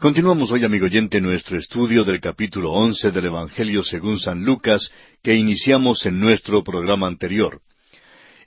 [0.00, 4.92] Continuamos hoy, amigo oyente, nuestro estudio del capítulo once del Evangelio según San Lucas,
[5.24, 7.60] que iniciamos en nuestro programa anterior.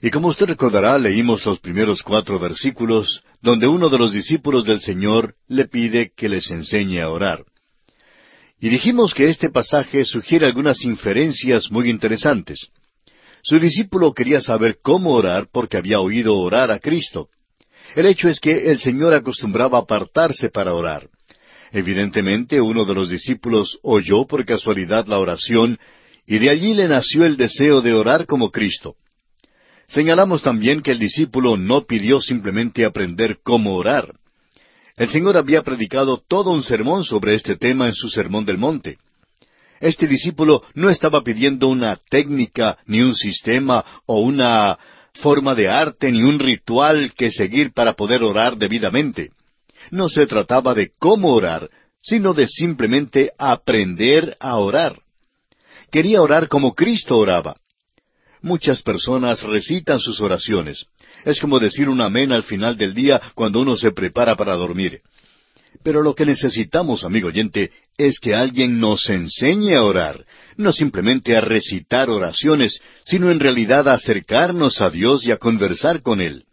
[0.00, 4.80] Y como usted recordará, leímos los primeros cuatro versículos, donde uno de los discípulos del
[4.80, 7.44] Señor le pide que les enseñe a orar.
[8.58, 12.68] Y dijimos que este pasaje sugiere algunas inferencias muy interesantes.
[13.42, 17.28] Su discípulo quería saber cómo orar porque había oído orar a Cristo.
[17.94, 21.10] El hecho es que el Señor acostumbraba apartarse para orar.
[21.72, 25.78] Evidentemente uno de los discípulos oyó por casualidad la oración
[26.26, 28.96] y de allí le nació el deseo de orar como Cristo.
[29.86, 34.14] Señalamos también que el discípulo no pidió simplemente aprender cómo orar.
[34.96, 38.98] El Señor había predicado todo un sermón sobre este tema en su Sermón del Monte.
[39.80, 44.78] Este discípulo no estaba pidiendo una técnica, ni un sistema, o una
[45.14, 49.30] forma de arte, ni un ritual que seguir para poder orar debidamente.
[49.92, 51.68] No se trataba de cómo orar,
[52.00, 54.98] sino de simplemente aprender a orar.
[55.90, 57.56] Quería orar como Cristo oraba.
[58.40, 60.86] Muchas personas recitan sus oraciones.
[61.26, 65.02] Es como decir un amén al final del día cuando uno se prepara para dormir.
[65.82, 70.24] Pero lo que necesitamos, amigo oyente, es que alguien nos enseñe a orar,
[70.56, 76.00] no simplemente a recitar oraciones, sino en realidad a acercarnos a Dios y a conversar
[76.00, 76.46] con Él.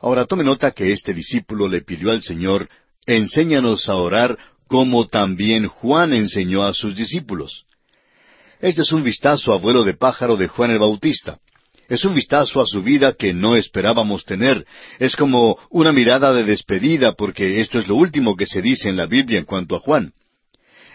[0.00, 2.68] Ahora tome nota que este discípulo le pidió al Señor,
[3.06, 7.64] enséñanos a orar como también Juan enseñó a sus discípulos.
[8.60, 11.38] Este es un vistazo a vuelo de pájaro de Juan el Bautista.
[11.88, 14.64] Es un vistazo a su vida que no esperábamos tener.
[14.98, 18.96] Es como una mirada de despedida porque esto es lo último que se dice en
[18.96, 20.12] la Biblia en cuanto a Juan.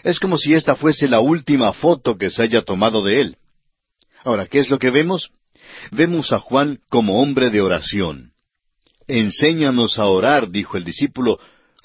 [0.04, 3.36] Es como si esta fuese la última foto que se haya tomado de él.
[4.24, 5.30] Ahora, ¿qué es lo que vemos?
[5.90, 8.32] Vemos a Juan como hombre de oración.
[9.08, 11.38] Enséñanos a orar, dijo el discípulo,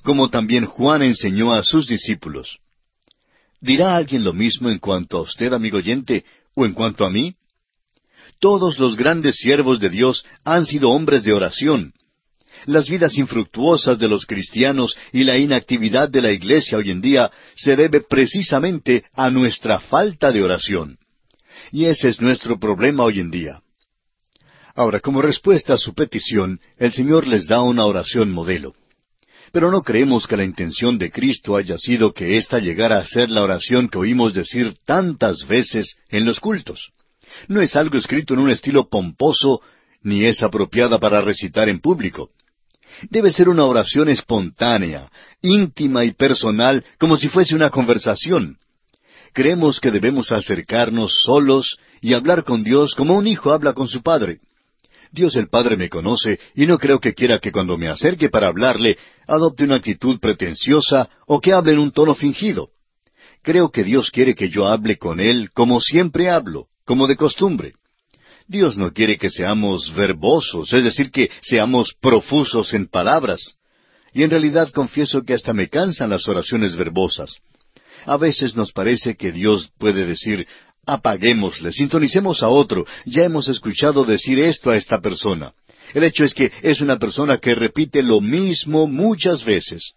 [0.04, 2.60] como también Juan enseñó a sus discípulos.
[3.60, 7.36] ¿Dirá alguien lo mismo en cuanto a usted, amigo oyente, o en cuanto a mí?
[8.40, 11.94] Todos los grandes siervos de Dios han sido hombres de oración.
[12.66, 17.32] Las vidas infructuosas de los cristianos y la inactividad de la iglesia hoy en día
[17.56, 20.98] se debe precisamente a nuestra falta de oración.
[21.72, 23.62] Y ese es nuestro problema hoy en día.
[24.82, 28.74] Ahora, como respuesta a su petición, el Señor les da una oración modelo.
[29.52, 33.30] Pero no creemos que la intención de Cristo haya sido que ésta llegara a ser
[33.30, 36.90] la oración que oímos decir tantas veces en los cultos.
[37.48, 39.62] No es algo escrito en un estilo pomposo,
[40.02, 42.32] ni es apropiada para recitar en público.
[43.12, 45.12] Debe ser una oración espontánea,
[45.44, 48.58] íntima y personal, como si fuese una conversación.
[49.32, 54.02] Creemos que debemos acercarnos solos y hablar con Dios como un hijo habla con su
[54.02, 54.40] padre.
[55.12, 58.48] Dios el Padre me conoce y no creo que quiera que cuando me acerque para
[58.48, 62.70] hablarle adopte una actitud pretenciosa o que hable en un tono fingido.
[63.44, 67.74] Creo que Dios quiere que yo hable con Él como siempre hablo, como de costumbre.
[68.48, 73.56] Dios no quiere que seamos verbosos, es decir, que seamos profusos en palabras.
[74.14, 77.38] Y en realidad confieso que hasta me cansan las oraciones verbosas.
[78.06, 80.48] A veces nos parece que Dios puede decir,
[80.92, 82.86] apaguémosle, sintonicemos a otro.
[83.06, 85.54] Ya hemos escuchado decir esto a esta persona.
[85.94, 89.94] El hecho es que es una persona que repite lo mismo muchas veces.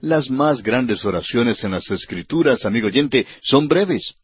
[0.00, 4.14] Las más grandes oraciones en las Escrituras, amigo oyente, son breves.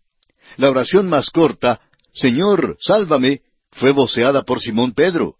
[0.56, 1.80] La oración más corta,
[2.14, 5.34] Señor, sálvame, fue voceada por Simón Pedro.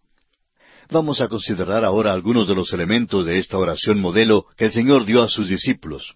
[0.91, 5.05] Vamos a considerar ahora algunos de los elementos de esta oración modelo que el Señor
[5.05, 6.15] dio a sus discípulos.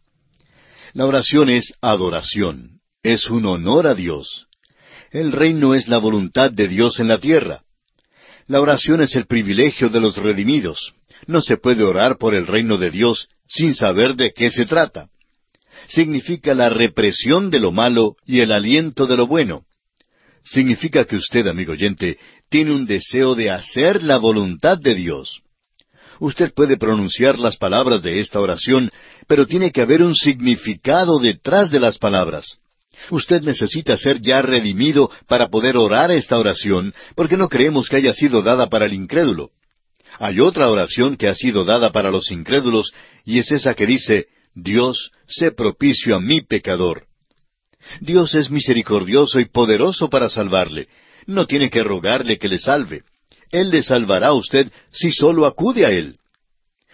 [0.93, 4.47] La oración es adoración es un honor a Dios.
[5.11, 7.63] El reino es la voluntad de Dios en la tierra.
[8.47, 10.95] La oración es el privilegio de los redimidos.
[11.27, 15.09] No se puede orar por el reino de Dios sin saber de qué se trata.
[15.89, 19.65] Significa la represión de lo malo y el aliento de lo bueno.
[20.45, 22.19] Significa que usted, amigo oyente,
[22.49, 25.43] tiene un deseo de hacer la voluntad de Dios.
[26.19, 28.91] Usted puede pronunciar las palabras de esta oración,
[29.27, 32.60] pero tiene que haber un significado detrás de las palabras.
[33.11, 38.15] Usted necesita ser ya redimido para poder orar esta oración, porque no creemos que haya
[38.15, 39.51] sido dada para el incrédulo.
[40.19, 42.93] Hay otra oración que ha sido dada para los incrédulos,
[43.25, 47.07] y es esa que dice, Dios, sé propicio a mi pecador.
[48.01, 50.89] Dios es misericordioso y poderoso para salvarle.
[51.27, 53.03] No tiene que rogarle que le salve.
[53.51, 56.19] Él le salvará a usted si solo acude a Él.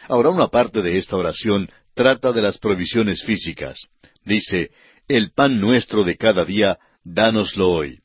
[0.09, 3.89] Ahora una parte de esta oración trata de las provisiones físicas.
[4.25, 4.71] Dice,
[5.09, 8.01] el pan nuestro de cada día, dánoslo hoy.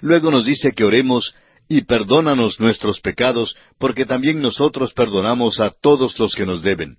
[0.00, 1.34] Luego nos dice que oremos
[1.68, 6.98] y perdónanos nuestros pecados, porque también nosotros perdonamos a todos los que nos deben.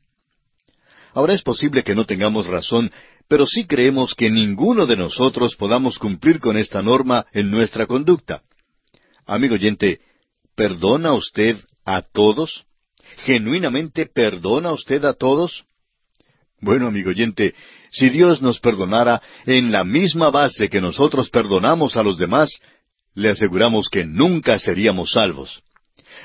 [1.14, 2.92] Ahora es posible que no tengamos razón,
[3.28, 8.44] pero sí creemos que ninguno de nosotros podamos cumplir con esta norma en nuestra conducta.
[9.26, 10.00] Amigo oyente,
[10.56, 12.66] ¿perdona usted a todos?
[13.18, 15.66] ¿Genuinamente perdona usted a todos?
[16.60, 17.54] Bueno, amigo oyente,
[17.98, 22.60] si Dios nos perdonara en la misma base que nosotros perdonamos a los demás,
[23.16, 25.64] le aseguramos que nunca seríamos salvos.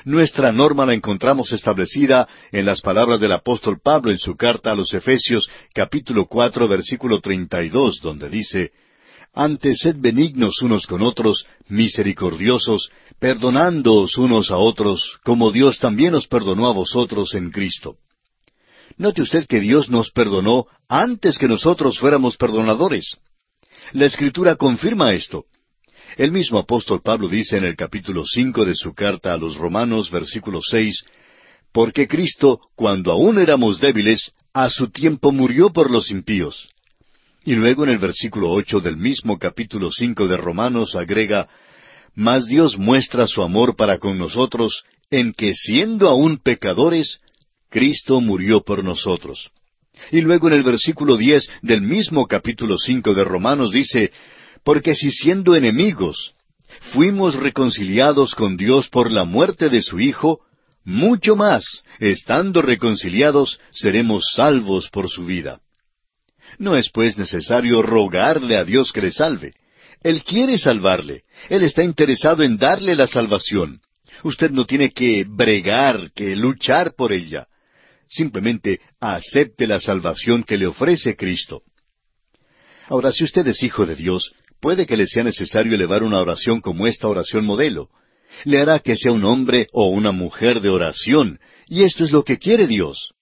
[0.05, 4.75] Nuestra norma la encontramos establecida en las palabras del apóstol Pablo en su carta a
[4.75, 8.71] los Efesios capítulo cuatro versículo treinta y dos, donde dice
[9.33, 16.27] Antes sed benignos unos con otros, misericordiosos, perdonándoos unos a otros, como Dios también os
[16.27, 17.97] perdonó a vosotros en Cristo.
[18.97, 23.17] Note usted que Dios nos perdonó antes que nosotros fuéramos perdonadores.
[23.91, 25.45] La Escritura confirma esto.
[26.17, 30.11] El mismo apóstol Pablo dice en el capítulo cinco de su carta a los Romanos,
[30.11, 31.03] versículo seis,
[31.71, 36.69] Porque Cristo, cuando aún éramos débiles, a su tiempo murió por los impíos.
[37.43, 41.49] Y luego en el versículo ocho del mismo capítulo cinco de Romanos agrega,
[42.13, 47.19] Mas Dios muestra su amor para con nosotros en que siendo aún pecadores,
[47.73, 49.49] Cristo murió por nosotros.
[50.11, 54.11] Y luego en el versículo diez del mismo capítulo cinco de Romanos dice,
[54.63, 56.35] porque si siendo enemigos
[56.93, 60.41] fuimos reconciliados con Dios por la muerte de su Hijo,
[60.83, 65.59] mucho más, estando reconciliados, seremos salvos por su vida.
[66.59, 69.55] No es pues necesario rogarle a Dios que le salve.
[70.03, 71.23] Él quiere salvarle.
[71.49, 73.81] Él está interesado en darle la salvación.
[74.23, 77.47] Usted no tiene que bregar, que luchar por ella.
[78.13, 81.63] Simplemente acepte la salvación que le ofrece Cristo.
[82.87, 86.61] Ahora, si usted es hijo de Dios, puede que le sea necesario elevar una oración
[86.61, 87.89] como esta oración modelo.
[88.43, 92.23] Le hará que sea un hombre o una mujer de oración, y esto es lo
[92.23, 93.15] que quiere Dios.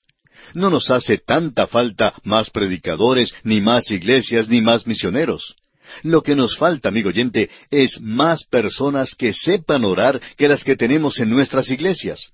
[0.53, 5.55] No nos hace tanta falta más predicadores, ni más iglesias, ni más misioneros.
[6.03, 10.75] Lo que nos falta, amigo oyente, es más personas que sepan orar que las que
[10.75, 12.33] tenemos en nuestras iglesias.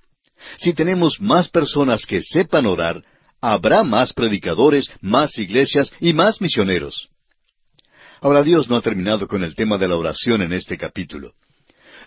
[0.57, 3.03] Si tenemos más personas que sepan orar,
[3.41, 7.09] habrá más predicadores, más iglesias y más misioneros.
[8.21, 11.33] Ahora Dios no ha terminado con el tema de la oración en este capítulo.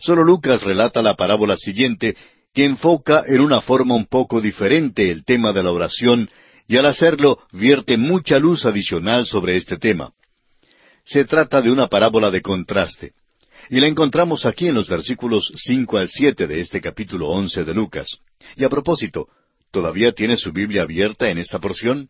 [0.01, 2.17] Solo Lucas relata la parábola siguiente
[2.55, 6.29] que enfoca en una forma un poco diferente el tema de la oración
[6.67, 10.13] y al hacerlo vierte mucha luz adicional sobre este tema.
[11.05, 13.13] Se trata de una parábola de contraste.
[13.73, 17.73] Y la encontramos aquí en los versículos cinco al siete de este capítulo once de
[17.73, 18.19] Lucas.
[18.57, 19.29] Y a propósito,
[19.71, 22.09] ¿todavía tiene su Biblia abierta en esta porción?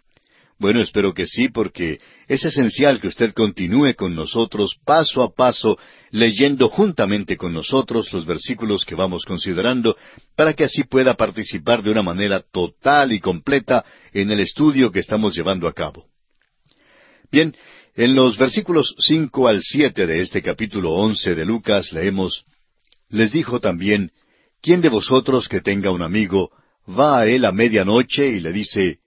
[0.59, 5.79] Bueno, espero que sí, porque es esencial que usted continúe con nosotros paso a paso,
[6.11, 9.99] leyendo juntamente con nosotros los versículos que vamos considerando,
[10.37, 13.85] para que así pueda participar de una manera total y completa
[14.15, 16.07] en el estudio que estamos llevando a cabo.
[17.31, 17.55] Bien,
[17.95, 22.45] en los versículos cinco al siete de este capítulo once de Lucas leemos
[23.09, 24.13] Les dijo también
[24.63, 26.51] ¿Quién de vosotros que tenga un amigo
[26.89, 28.99] va a él a media noche y le dice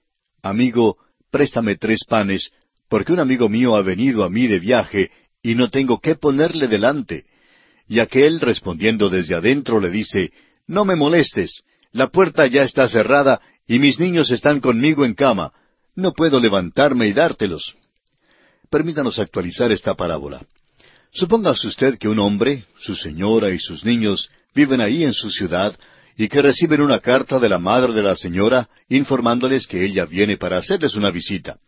[0.41, 0.97] Amigo,
[1.31, 2.51] préstame tres panes,
[2.89, 6.67] porque un amigo mío ha venido a mí de viaje y no tengo qué ponerle
[6.67, 7.25] delante.
[7.87, 10.31] Y aquel, respondiendo desde adentro, le dice,
[10.67, 15.53] No me molestes, la puerta ya está cerrada y mis niños están conmigo en cama,
[15.95, 17.75] no puedo levantarme y dártelos.
[18.73, 20.43] Permítanos actualizar esta parábola.
[21.11, 25.77] Supóngase usted que un hombre, su señora y sus niños viven ahí en su ciudad,
[26.17, 30.37] y que reciben una carta de la madre de la señora informándoles que ella viene
[30.37, 31.59] para hacerles una visita.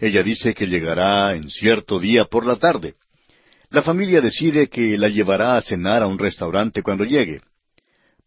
[0.00, 2.94] Ella dice que llegará en cierto día por la tarde.
[3.68, 7.42] La familia decide que la llevará a cenar a un restaurante cuando llegue.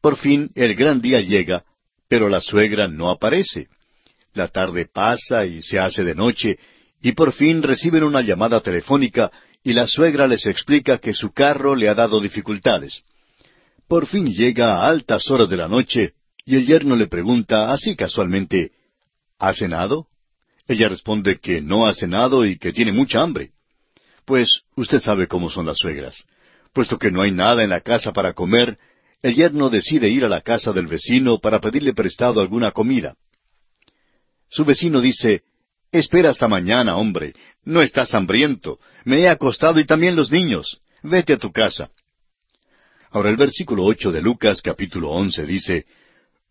[0.01, 1.63] Por fin el gran día llega,
[2.08, 3.70] pero la suegra no aparece.
[4.36, 6.60] La tarde pasa y se hace de noche,
[7.03, 9.29] y por fin reciben una llamada telefónica
[9.62, 13.03] y la suegra les explica que su carro le ha dado dificultades.
[13.89, 16.13] Por fin llega a altas horas de la noche
[16.45, 18.72] y el yerno le pregunta así casualmente,
[19.38, 20.07] ¿Ha cenado?
[20.65, 23.51] Ella responde que no ha cenado y que tiene mucha hambre.
[24.24, 26.24] Pues usted sabe cómo son las suegras.
[26.72, 28.77] Puesto que no hay nada en la casa para comer,
[29.22, 33.15] el yerno decide ir a la casa del vecino para pedirle prestado alguna comida.
[34.50, 35.43] Su vecino dice,
[35.93, 37.35] Espera hasta mañana, hombre.
[37.65, 38.79] No estás hambriento.
[39.05, 40.81] Me he acostado y también los niños.
[41.03, 41.91] Vete a tu casa.
[43.12, 45.85] Ahora el versículo ocho de Lucas capítulo once dice,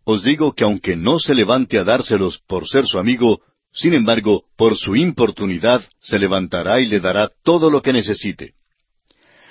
[0.04, 4.44] Os digo que aunque no se levante a dárselos por ser su amigo, sin embargo,
[4.56, 8.54] por su importunidad se levantará y le dará todo lo que necesite.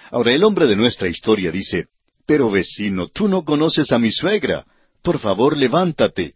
[0.10, 1.88] Ahora el hombre de nuestra historia dice,
[2.26, 4.66] Pero vecino, tú no conoces a mi suegra.
[5.02, 6.36] Por favor, levántate.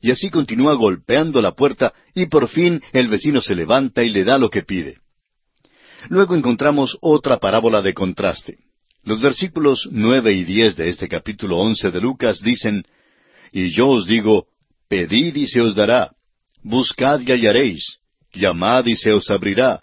[0.00, 4.24] Y así continúa golpeando la puerta y por fin el vecino se levanta y le
[4.24, 4.98] da lo que pide.
[6.08, 8.58] Luego encontramos otra parábola de contraste.
[9.02, 12.84] Los versículos nueve y diez de este capítulo once de Lucas dicen,
[13.52, 14.46] Y yo os digo,
[14.88, 16.12] pedid y se os dará,
[16.62, 17.98] buscad y hallaréis,
[18.32, 19.82] llamad y se os abrirá,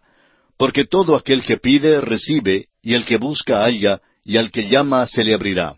[0.58, 5.06] porque todo aquel que pide recibe, y el que busca halla, y al que llama
[5.08, 5.76] se le abrirá.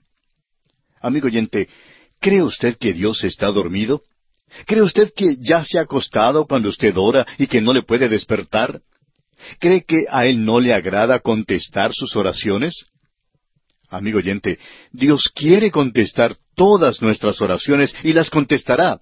[1.01, 1.69] Amigo oyente,
[2.19, 4.03] ¿cree usted que Dios está dormido?
[4.65, 8.09] ¿Cree usted que ya se ha acostado cuando usted ora y que no le puede
[8.09, 8.81] despertar?
[9.59, 12.85] ¿Cree que a Él no le agrada contestar sus oraciones?
[13.89, 14.59] Amigo oyente,
[14.91, 18.99] Dios quiere contestar todas nuestras oraciones y las contestará.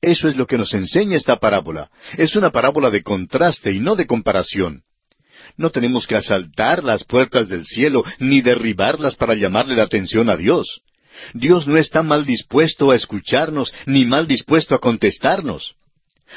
[0.00, 1.90] Eso es lo que nos enseña esta parábola.
[2.16, 4.82] Es una parábola de contraste y no de comparación.
[5.56, 10.36] No tenemos que asaltar las puertas del cielo ni derribarlas para llamarle la atención a
[10.36, 10.82] Dios.
[11.32, 15.74] Dios no está mal dispuesto a escucharnos ni mal dispuesto a contestarnos.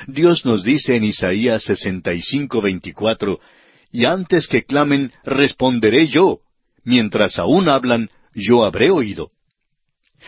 [0.07, 3.39] Dios nos dice en Isaías 65, 24,
[3.91, 6.39] y antes que clamen, responderé yo.
[6.84, 9.31] Mientras aún hablan, yo habré oído.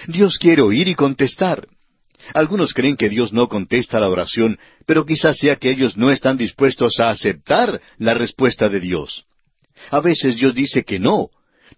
[0.07, 1.67] Dios quiere oír y contestar.
[2.33, 6.37] Algunos creen que Dios no contesta la oración, pero quizás sea que ellos no están
[6.37, 9.25] dispuestos a aceptar la respuesta de Dios.
[9.89, 11.29] A veces Dios dice que no.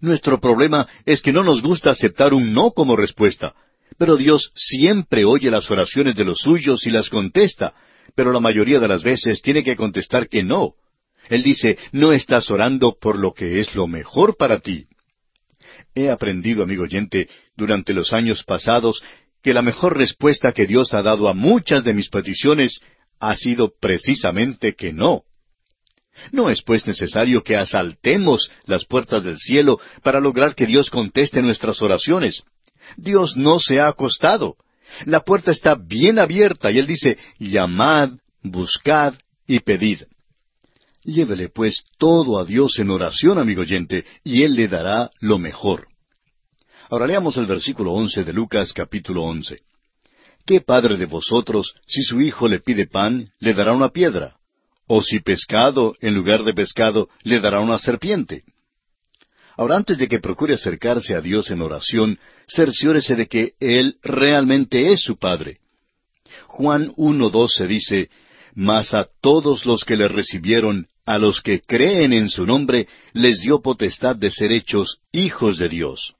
[0.02, 3.54] Nuestro problema es que no nos gusta aceptar un no como respuesta.
[3.96, 7.72] Pero Dios siempre oye las oraciones de los suyos y las contesta,
[8.16, 10.74] pero la mayoría de las veces tiene que contestar que no.
[11.28, 14.86] Él dice, no estás orando por lo que es lo mejor para ti.
[15.94, 19.04] He aprendido, amigo oyente, durante los años pasados,
[19.40, 22.80] que la mejor respuesta que Dios ha dado a muchas de mis peticiones
[23.20, 25.22] ha sido precisamente que no.
[26.30, 31.42] No es pues necesario que asaltemos las puertas del cielo para lograr que Dios conteste
[31.42, 32.42] nuestras oraciones.
[32.96, 34.56] Dios no se ha acostado.
[35.06, 38.10] La puerta está bien abierta y Él dice, llamad,
[38.42, 39.14] buscad
[39.46, 40.02] y pedid.
[41.04, 45.88] Llévele pues todo a Dios en oración, amigo oyente, y Él le dará lo mejor.
[46.90, 49.56] Ahora leamos el versículo once de Lucas capítulo once.
[50.44, 54.36] ¿Qué padre de vosotros, si su hijo le pide pan, le dará una piedra?
[54.86, 58.44] ¿O si pescado, en lugar de pescado, le dará una serpiente?
[59.56, 64.92] Ahora, antes de que procure acercarse a Dios en oración, cerciórese de que Él realmente
[64.92, 65.58] es su Padre.
[66.46, 68.10] Juan 1.12 dice,
[68.54, 73.40] Mas a todos los que le recibieron, a los que creen en su nombre, les
[73.40, 76.14] dio potestad de ser hechos hijos de Dios.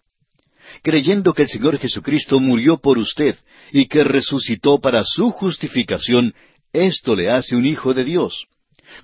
[0.83, 3.37] Creyendo que el Señor Jesucristo murió por usted
[3.73, 6.35] y que resucitó para su justificación,
[6.73, 8.47] esto le hace un hijo de Dios.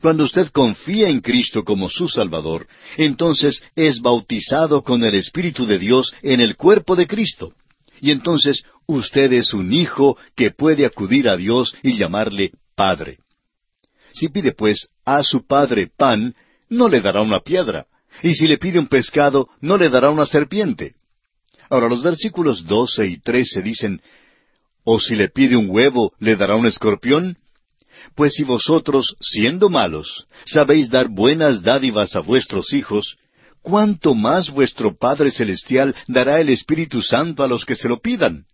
[0.01, 2.67] Cuando usted confía en Cristo como su Salvador,
[2.97, 7.53] entonces es bautizado con el Espíritu de Dios en el cuerpo de Cristo.
[8.01, 13.19] Y entonces usted es un hijo que puede acudir a Dios y llamarle Padre.
[14.13, 16.35] Si pide pues a su Padre pan,
[16.69, 17.87] no le dará una piedra.
[18.23, 20.95] Y si le pide un pescado, no le dará una serpiente.
[21.71, 24.01] Ahora los versículos doce y trece dicen,
[24.85, 27.37] ¿O si le pide un huevo, le dará un escorpión?
[28.15, 33.17] Pues si vosotros, siendo malos, sabéis dar buenas dádivas a vuestros hijos,
[33.63, 38.47] ¿cuánto más vuestro Padre Celestial dará el Espíritu Santo a los que se lo pidan?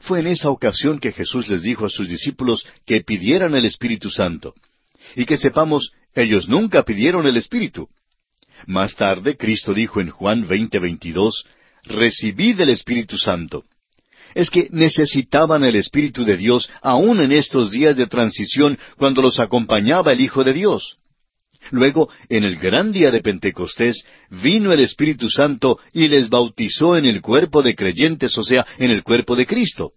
[0.00, 4.10] Fue en esa ocasión que Jesús les dijo a sus discípulos que pidieran el Espíritu
[4.10, 4.54] Santo.
[5.14, 7.88] Y que sepamos, ellos nunca pidieron el Espíritu.
[8.66, 11.44] Más tarde, Cristo dijo en Juan 20:22,
[11.84, 13.64] Recibid el Espíritu Santo
[14.36, 19.40] es que necesitaban el Espíritu de Dios aún en estos días de transición cuando los
[19.40, 20.98] acompañaba el Hijo de Dios.
[21.70, 27.06] Luego, en el gran día de Pentecostés, vino el Espíritu Santo y les bautizó en
[27.06, 29.92] el cuerpo de creyentes, o sea, en el cuerpo de Cristo.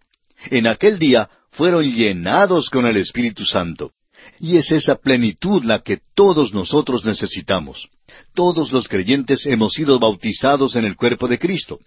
[0.50, 3.92] En aquel día fueron llenados con el Espíritu Santo.
[4.40, 7.90] Y es esa plenitud la que todos nosotros necesitamos.
[8.34, 11.80] Todos los creyentes hemos sido bautizados en el cuerpo de Cristo.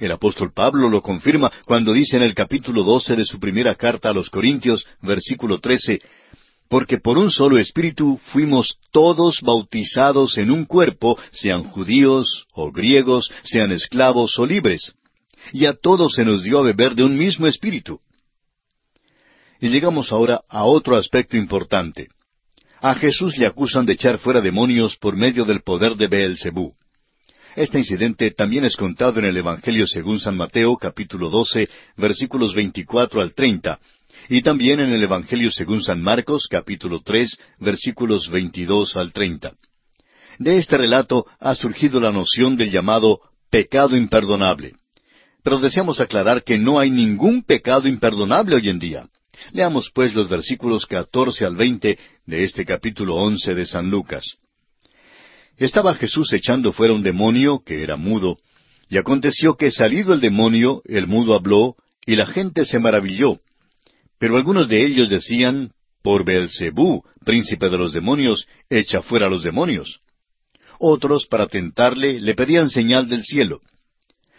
[0.00, 4.10] El apóstol Pablo lo confirma cuando dice en el capítulo doce de su primera carta
[4.10, 6.00] a los Corintios, versículo trece,
[6.68, 13.30] porque por un solo espíritu fuimos todos bautizados en un cuerpo, sean judíos o griegos,
[13.44, 14.94] sean esclavos o libres.
[15.52, 18.00] Y a todos se nos dio a beber de un mismo espíritu.
[19.60, 22.08] Y llegamos ahora a otro aspecto importante.
[22.80, 26.74] A Jesús le acusan de echar fuera demonios por medio del poder de Beelzebú.
[27.56, 33.20] Este incidente también es contado en el Evangelio según San Mateo capítulo 12 versículos 24
[33.20, 33.78] al 30
[34.28, 39.54] y también en el Evangelio según San Marcos capítulo 3 versículos 22 al 30.
[40.40, 43.20] De este relato ha surgido la noción del llamado
[43.50, 44.74] pecado imperdonable.
[45.44, 49.08] pero deseamos aclarar que no hay ningún pecado imperdonable hoy en día.
[49.52, 54.24] Leamos pues los versículos catorce al veinte de este capítulo once de San Lucas.
[55.56, 58.38] Estaba Jesús echando fuera un demonio que era mudo,
[58.88, 63.40] y aconteció que salido el demonio, el mudo habló, y la gente se maravilló.
[64.18, 70.00] Pero algunos de ellos decían, por Beelzebú, príncipe de los demonios, echa fuera los demonios.
[70.78, 73.60] Otros, para tentarle, le pedían señal del cielo.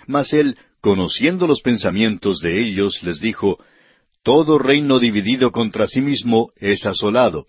[0.06, 3.58] Mas él, conociendo los pensamientos de ellos, les dijo,
[4.22, 7.48] Todo reino dividido contra sí mismo es asolado,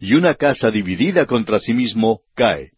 [0.00, 2.73] y una casa dividida contra sí mismo cae.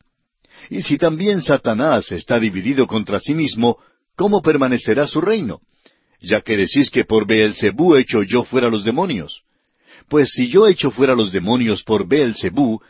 [0.71, 3.79] Y si también Satanás está dividido contra sí mismo,
[4.17, 5.61] ¿cómo permanecerá su reino?
[6.21, 9.43] Ya que decís que por Beelzebú echo yo fuera los demonios.
[10.09, 12.81] Pues si yo echo fuera los demonios por Beelzebú,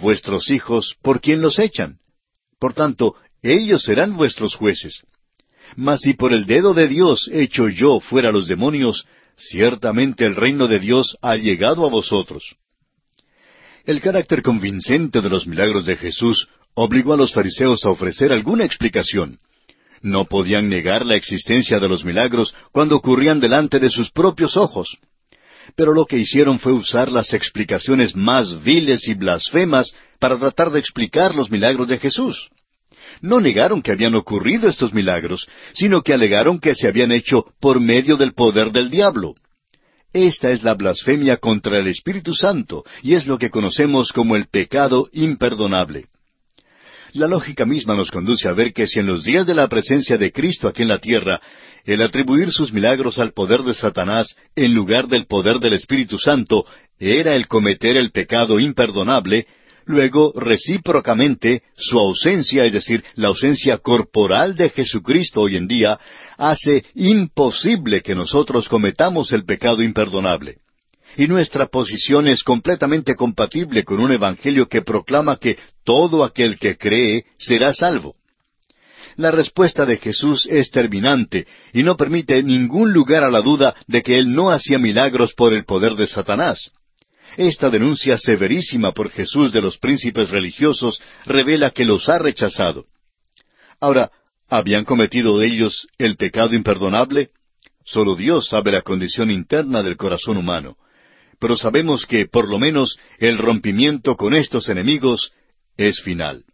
[0.00, 1.98] vuestros hijos, ¿por quién los echan?
[2.58, 5.02] Por tanto, ellos serán vuestros jueces.
[5.74, 9.06] Mas si por el dedo de Dios echo yo fuera los demonios,
[9.36, 12.56] ciertamente el reino de Dios ha llegado a vosotros.
[13.84, 18.64] El carácter convincente de los milagros de Jesús obligó a los fariseos a ofrecer alguna
[18.64, 19.40] explicación.
[20.02, 24.96] No podían negar la existencia de los milagros cuando ocurrían delante de sus propios ojos.
[25.74, 30.78] Pero lo que hicieron fue usar las explicaciones más viles y blasfemas para tratar de
[30.78, 32.48] explicar los milagros de Jesús
[33.20, 37.80] no negaron que habían ocurrido estos milagros, sino que alegaron que se habían hecho por
[37.80, 39.34] medio del poder del diablo.
[40.12, 44.46] Esta es la blasfemia contra el Espíritu Santo, y es lo que conocemos como el
[44.46, 46.06] pecado imperdonable.
[47.16, 50.18] La lógica misma nos conduce a ver que si en los días de la presencia
[50.18, 51.40] de Cristo aquí en la tierra,
[51.86, 56.66] el atribuir sus milagros al poder de Satanás en lugar del poder del Espíritu Santo
[56.98, 59.46] era el cometer el pecado imperdonable,
[59.88, 66.00] Luego, recíprocamente, su ausencia, es decir, la ausencia corporal de Jesucristo hoy en día,
[66.36, 70.56] hace imposible que nosotros cometamos el pecado imperdonable.
[71.16, 75.56] Y nuestra posición es completamente compatible con un evangelio que proclama que
[75.86, 78.16] todo aquel que cree será salvo.
[79.16, 84.02] La respuesta de Jesús es terminante y no permite ningún lugar a la duda de
[84.02, 86.70] que Él no hacía milagros por el poder de Satanás.
[87.38, 92.84] Esta denuncia severísima por Jesús de los príncipes religiosos revela que los ha rechazado.
[93.80, 94.10] Ahora,
[94.48, 97.30] ¿habían cometido ellos el pecado imperdonable?
[97.84, 100.76] Solo Dios sabe la condición interna del corazón humano.
[101.38, 105.32] Pero sabemos que, por lo menos, el rompimiento con estos enemigos
[105.76, 106.44] es final.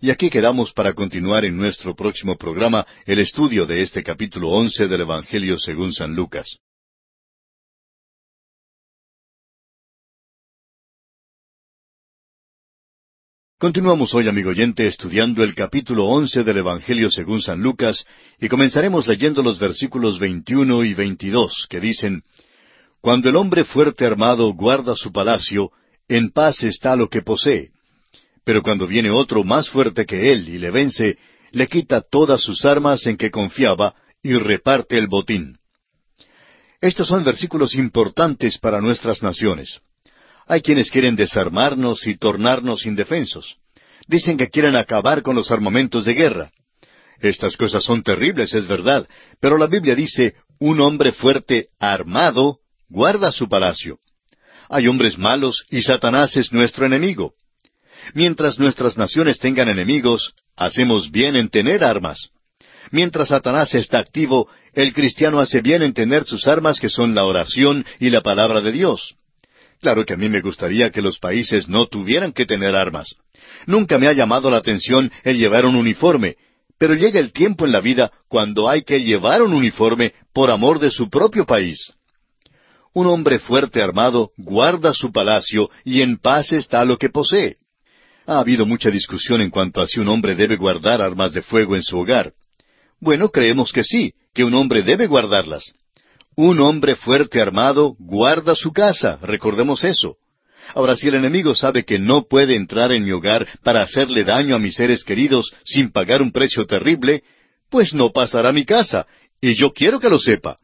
[0.00, 4.86] Y aquí quedamos para continuar en nuestro próximo programa el estudio de este capítulo once
[4.88, 6.58] del Evangelio según San Lucas.
[13.58, 18.04] Continuamos hoy, amigo oyente, estudiando el capítulo once del Evangelio según San Lucas,
[18.38, 22.22] y comenzaremos leyendo los versículos veintiuno y veintidós, que dicen
[23.00, 25.70] Cuando el hombre fuerte armado guarda su palacio,
[26.06, 27.70] en paz está lo que posee.
[28.46, 31.18] Pero cuando viene otro más fuerte que él y le vence,
[31.50, 35.58] le quita todas sus armas en que confiaba y reparte el botín.
[36.80, 39.80] Estos son versículos importantes para nuestras naciones.
[40.46, 43.56] Hay quienes quieren desarmarnos y tornarnos indefensos.
[44.06, 46.52] Dicen que quieren acabar con los armamentos de guerra.
[47.18, 49.08] Estas cosas son terribles, es verdad,
[49.40, 53.98] pero la Biblia dice, un hombre fuerte, armado, guarda su palacio.
[54.68, 57.34] Hay hombres malos y Satanás es nuestro enemigo.
[58.14, 62.30] Mientras nuestras naciones tengan enemigos, hacemos bien en tener armas.
[62.90, 67.24] Mientras Satanás está activo, el cristiano hace bien en tener sus armas que son la
[67.24, 69.16] oración y la palabra de Dios.
[69.80, 73.16] Claro que a mí me gustaría que los países no tuvieran que tener armas.
[73.66, 76.36] Nunca me ha llamado la atención el llevar un uniforme,
[76.78, 80.78] pero llega el tiempo en la vida cuando hay que llevar un uniforme por amor
[80.78, 81.92] de su propio país.
[82.94, 87.56] Un hombre fuerte armado guarda su palacio y en paz está lo que posee.
[88.26, 91.76] Ha habido mucha discusión en cuanto a si un hombre debe guardar armas de fuego
[91.76, 92.32] en su hogar.
[93.00, 95.74] Bueno, creemos que sí, que un hombre debe guardarlas.
[96.34, 100.16] Un hombre fuerte armado guarda su casa, recordemos eso.
[100.74, 104.56] Ahora, si el enemigo sabe que no puede entrar en mi hogar para hacerle daño
[104.56, 107.22] a mis seres queridos sin pagar un precio terrible,
[107.70, 109.06] pues no pasará a mi casa,
[109.40, 110.56] y yo quiero que lo sepa.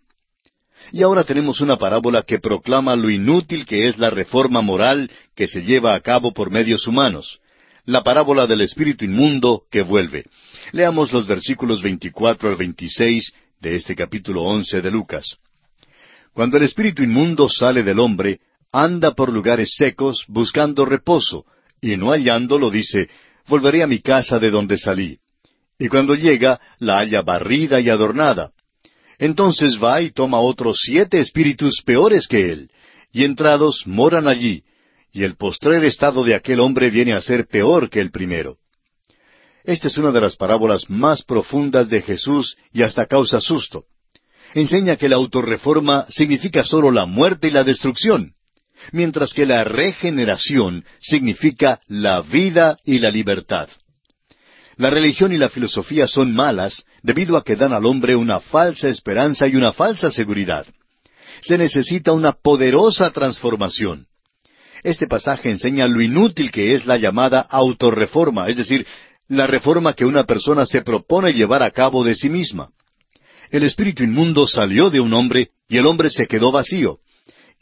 [0.91, 5.47] Y ahora tenemos una parábola que proclama lo inútil que es la reforma moral que
[5.47, 7.39] se lleva a cabo por medios humanos.
[7.85, 10.25] La parábola del espíritu inmundo que vuelve.
[10.71, 15.37] Leamos los versículos 24 al 26 de este capítulo 11 de Lucas.
[16.33, 18.39] Cuando el espíritu inmundo sale del hombre,
[18.71, 21.45] anda por lugares secos buscando reposo,
[21.81, 23.11] y no hallándolo dice,
[23.49, 25.19] volveré a mi casa de donde salí.
[25.77, 28.53] y cuando llega la halla barrida y adornada.
[29.19, 32.71] Entonces va y toma otros siete espíritus peores que él,
[33.13, 34.63] y entrados moran allí,
[35.13, 38.57] y el postrer estado de aquel hombre viene a ser peor que el primero.
[39.65, 43.85] Esta es una de las parábolas más profundas de Jesús y hasta causa susto.
[44.55, 48.35] Enseña que la autorreforma significa sólo la muerte y la destrucción,
[48.91, 53.69] mientras que la regeneración significa la vida y la libertad.
[54.77, 58.89] La religión y la filosofía son malas debido a que dan al hombre una falsa
[58.89, 60.67] esperanza y una falsa seguridad.
[61.43, 64.07] Se necesita una poderosa transformación.
[64.83, 68.87] Este pasaje enseña lo inútil que es la llamada autorreforma, es decir,
[69.29, 72.71] la reforma que una persona se propone llevar a cabo de sí misma.
[73.51, 76.99] El espíritu inmundo salió de un hombre y el hombre se quedó vacío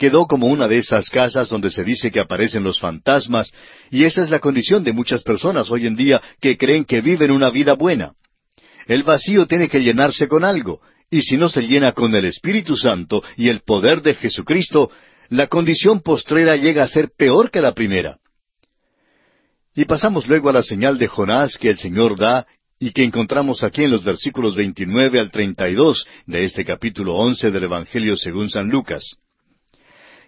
[0.00, 3.52] quedó como una de esas casas donde se dice que aparecen los fantasmas,
[3.90, 7.30] y esa es la condición de muchas personas hoy en día que creen que viven
[7.30, 8.14] una vida buena.
[8.86, 10.80] El vacío tiene que llenarse con algo,
[11.10, 14.90] y si no se llena con el Espíritu Santo y el poder de Jesucristo,
[15.30, 18.18] la condición postrera llega a ser peor que la primera.
[19.74, 22.46] Y pasamos luego a la señal de Jonás que el Señor da
[22.80, 27.64] y que encontramos aquí en los versículos 29 al 32 de este capítulo 11 del
[27.64, 29.14] Evangelio según San Lucas.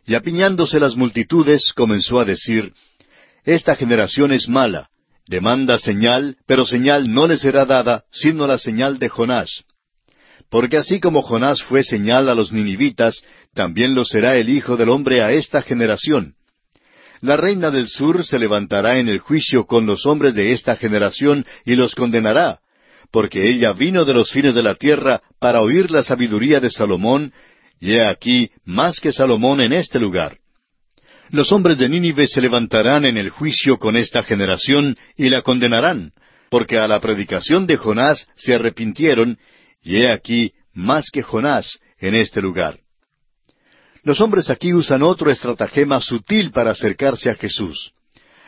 [0.07, 2.73] Y apiñándose las multitudes, comenzó a decir,
[3.45, 4.91] Esta generación es mala,
[5.27, 9.65] demanda señal, pero señal no le será dada, sino la señal de Jonás.
[10.53, 13.23] Porque así como Jonás fue señal a los ninivitas,
[13.55, 16.35] también lo será el Hijo del Hombre a esta generación.
[17.23, 21.47] La reina del sur se levantará en el juicio con los hombres de esta generación
[21.65, 22.59] y los condenará,
[23.11, 27.33] porque ella vino de los fines de la tierra para oír la sabiduría de Salomón,
[27.81, 30.37] y he aquí más que Salomón en este lugar.
[31.31, 36.13] Los hombres de Nínive se levantarán en el juicio con esta generación y la condenarán,
[36.51, 39.39] porque a la predicación de Jonás se arrepintieron,
[39.83, 42.79] y he aquí más que Jonás en este lugar.
[44.05, 47.93] Los hombres aquí usan otro estratagema sutil para acercarse a Jesús.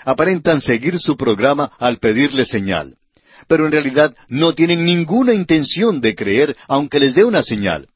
[0.04, 2.96] Aparentan seguir su programa al pedirle señal,
[3.46, 7.88] pero en realidad no tienen ninguna intención de creer aunque les dé una señal.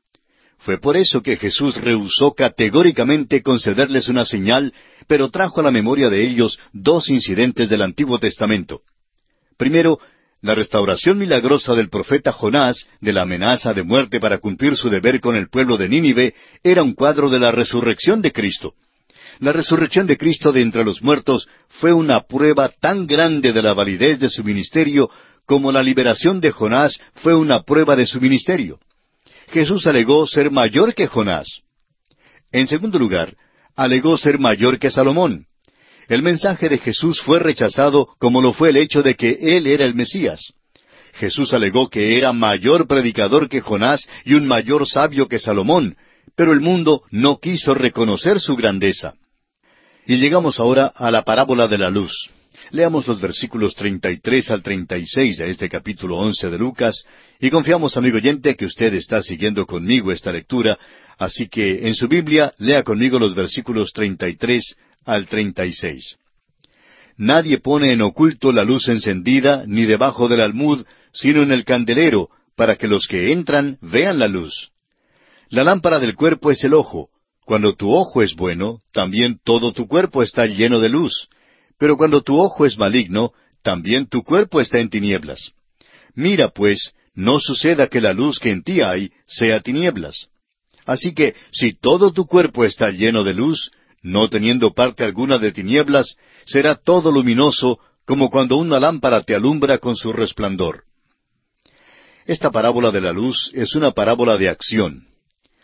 [0.59, 4.73] Fue por eso que Jesús rehusó categóricamente concederles una señal,
[5.07, 8.83] pero trajo a la memoria de ellos dos incidentes del Antiguo Testamento.
[9.57, 9.99] Primero,
[10.41, 15.21] la restauración milagrosa del profeta Jonás de la amenaza de muerte para cumplir su deber
[15.21, 18.75] con el pueblo de Nínive era un cuadro de la resurrección de Cristo.
[19.41, 23.73] La resurrección de Cristo de entre los muertos fue una prueba tan grande de la
[23.73, 25.11] validez de su ministerio
[25.45, 28.79] como la liberación de Jonás fue una prueba de su ministerio.
[29.49, 31.63] Jesús alegó ser mayor que Jonás.
[32.53, 33.35] En segundo lugar,
[33.75, 35.47] alegó ser mayor que Salomón.
[36.09, 39.85] El mensaje de Jesús fue rechazado como lo fue el hecho de que Él era
[39.85, 40.55] el Mesías.
[41.13, 45.97] Jesús alegó que era mayor predicador que Jonás y un mayor sabio que Salomón,
[46.35, 49.15] pero el mundo no quiso reconocer su grandeza.
[50.07, 52.31] Y llegamos ahora a la parábola de la luz.
[52.71, 57.05] Leamos los versículos 33 al 36 de este capítulo 11 de Lucas
[57.39, 60.79] y confiamos, amigo oyente, que usted está siguiendo conmigo esta lectura,
[61.19, 64.77] así que en su Biblia lea conmigo los versículos 33
[65.09, 66.19] al 36.
[67.17, 72.29] Nadie pone en oculto la luz encendida ni debajo del almud, sino en el candelero,
[72.55, 74.71] para que los que entran vean la luz.
[75.49, 77.09] La lámpara del cuerpo es el ojo.
[77.45, 81.29] Cuando tu ojo es bueno, también todo tu cuerpo está lleno de luz.
[81.79, 85.53] Pero cuando tu ojo es maligno, también tu cuerpo está en tinieblas.
[86.15, 90.29] Mira, pues, no suceda que la luz que en ti hay sea tinieblas.
[90.85, 93.71] Así que, si todo tu cuerpo está lleno de luz,
[94.03, 99.79] no teniendo parte alguna de tinieblas, será todo luminoso, como cuando una lámpara te alumbra
[99.79, 100.85] con su resplandor.
[102.27, 105.09] Esta parábola de la luz es una parábola de acción.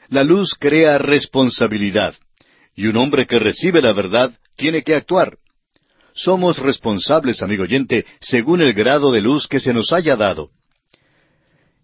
[0.08, 2.14] La luz crea responsabilidad,
[2.74, 5.38] y un hombre que recibe la verdad tiene que actuar.
[6.14, 10.50] Somos responsables, amigo oyente, según el grado de luz que se nos haya dado.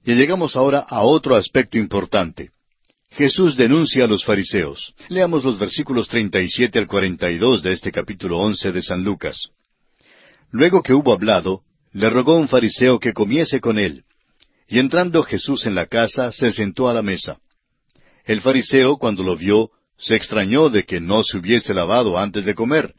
[0.05, 2.51] Y llegamos ahora a otro aspecto importante.
[3.11, 4.94] Jesús denuncia a los fariseos.
[5.09, 9.51] Leamos los versículos 37 al 42 de este capítulo 11 de San Lucas.
[10.53, 14.05] Luego que hubo hablado, le rogó un fariseo que comiese con él.
[14.68, 17.40] Y entrando Jesús en la casa, se sentó a la mesa.
[18.25, 22.55] El fariseo, cuando lo vio, se extrañó de que no se hubiese lavado antes de
[22.55, 22.94] comer.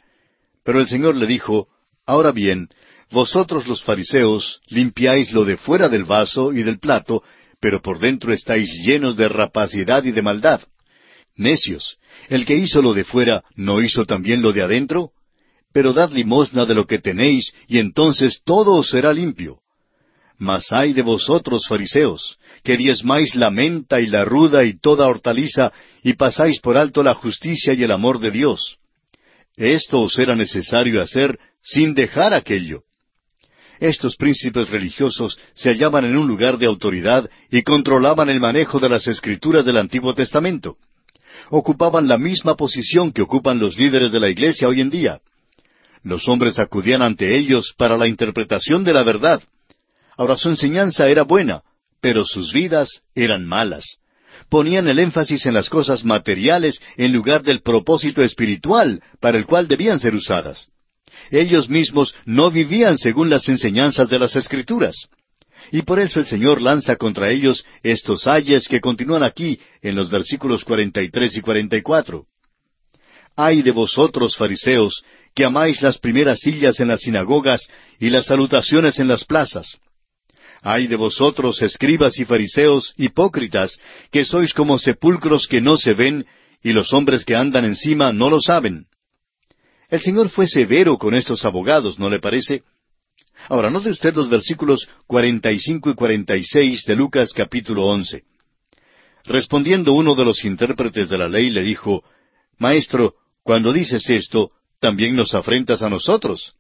[0.66, 1.70] Pero el Señor le dijo,
[2.06, 2.68] Ahora bien,
[3.12, 7.24] vosotros los fariseos limpiáis lo de fuera del vaso y del plato,
[7.62, 10.62] pero por dentro estáis llenos de rapacidad y de maldad.
[11.36, 11.98] Necios,
[12.28, 15.12] el que hizo lo de fuera, ¿no hizo también lo de adentro?
[15.72, 19.60] Pero dad limosna de lo que tenéis, y entonces todo os será limpio.
[20.38, 25.72] Mas hay de vosotros, fariseos, que diezmáis la menta y la ruda y toda hortaliza,
[26.04, 28.78] y pasáis por alto la justicia y el amor de Dios.
[29.56, 32.82] Esto os era necesario hacer sin dejar aquello.
[33.82, 38.88] Estos príncipes religiosos se hallaban en un lugar de autoridad y controlaban el manejo de
[38.88, 40.78] las escrituras del Antiguo Testamento.
[41.50, 45.20] Ocupaban la misma posición que ocupan los líderes de la Iglesia hoy en día.
[46.04, 49.42] Los hombres acudían ante ellos para la interpretación de la verdad.
[50.16, 51.64] Ahora su enseñanza era buena,
[52.02, 53.98] pero sus vidas eran malas.
[54.48, 59.68] Ponían el énfasis en las cosas materiales en lugar del propósito espiritual para el cual
[59.68, 60.70] debían ser usadas
[61.32, 65.08] ellos mismos no vivían según las enseñanzas de las Escrituras.
[65.72, 70.10] Y por eso el Señor lanza contra ellos estos ayes que continúan aquí en los
[70.10, 72.26] versículos 43 y 44.
[73.38, 77.68] Ay de vosotros, fariseos, que amáis las primeras sillas en las sinagogas
[78.00, 79.80] y las salutaciones en las plazas.
[80.62, 83.80] Ay de vosotros, escribas y fariseos, hipócritas,
[84.12, 86.26] que sois como sepulcros que no se ven,
[86.62, 88.86] y los hombres que andan encima no lo saben.
[89.92, 92.64] El Señor fue severo con estos abogados, ¿no le parece?
[93.50, 98.24] Ahora, note usted los versículos 45 y 46 de Lucas capítulo 11.
[99.26, 102.06] Respondiendo uno de los intérpretes de la ley le dijo,
[102.58, 106.54] Maestro, cuando dices esto, también nos afrentas a nosotros.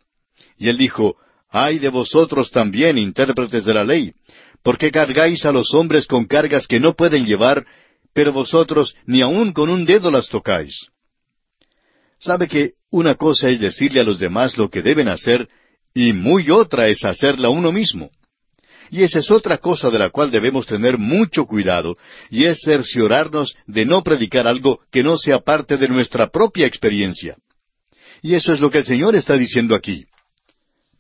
[0.57, 1.15] Y él dijo,
[1.49, 4.13] Ay de vosotros también, intérpretes de la ley,
[4.61, 7.65] porque cargáis a los hombres con cargas que no pueden llevar,
[8.13, 10.91] pero vosotros ni aun con un dedo las tocáis.
[12.21, 15.49] Sabe que una cosa es decirle a los demás lo que deben hacer
[15.93, 18.11] y muy otra es hacerla uno mismo.
[18.91, 21.97] Y esa es otra cosa de la cual debemos tener mucho cuidado,
[22.29, 27.37] y es cerciorarnos de no predicar algo que no sea parte de nuestra propia experiencia.
[28.21, 30.05] Y eso es lo que el Señor está diciendo aquí.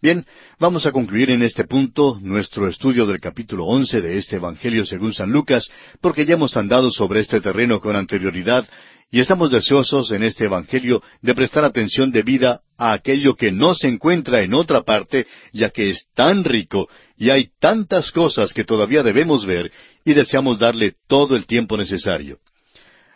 [0.01, 0.25] Bien,
[0.57, 5.13] vamos a concluir en este punto nuestro estudio del capítulo once de este Evangelio según
[5.13, 8.67] San Lucas, porque ya hemos andado sobre este terreno con anterioridad
[9.11, 13.89] y estamos deseosos en este Evangelio de prestar atención debida a aquello que no se
[13.89, 19.03] encuentra en otra parte, ya que es tan rico y hay tantas cosas que todavía
[19.03, 19.69] debemos ver
[20.05, 22.39] y deseamos darle todo el tiempo necesario.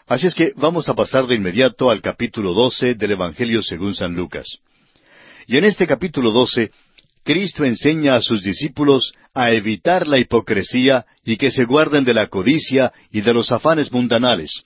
[0.06, 4.16] Así es que vamos a pasar de inmediato al capítulo doce del Evangelio según San
[4.16, 4.60] Lucas.
[5.48, 6.72] Y en este capítulo doce,
[7.24, 12.28] Cristo enseña a sus discípulos a evitar la hipocresía y que se guarden de la
[12.28, 14.66] codicia y de los afanes mundanales.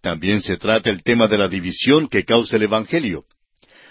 [0.00, 3.24] También se trata el tema de la división que causa el Evangelio.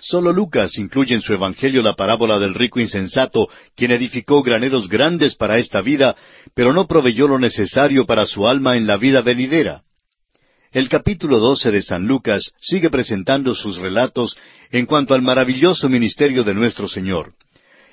[0.01, 5.35] Solo Lucas incluye en su Evangelio la parábola del rico insensato, quien edificó graneros grandes
[5.35, 6.15] para esta vida,
[6.55, 9.83] pero no proveyó lo necesario para su alma en la vida venidera.
[10.71, 14.37] El capítulo doce de San Lucas sigue presentando sus relatos
[14.71, 17.33] en cuanto al maravilloso ministerio de nuestro Señor.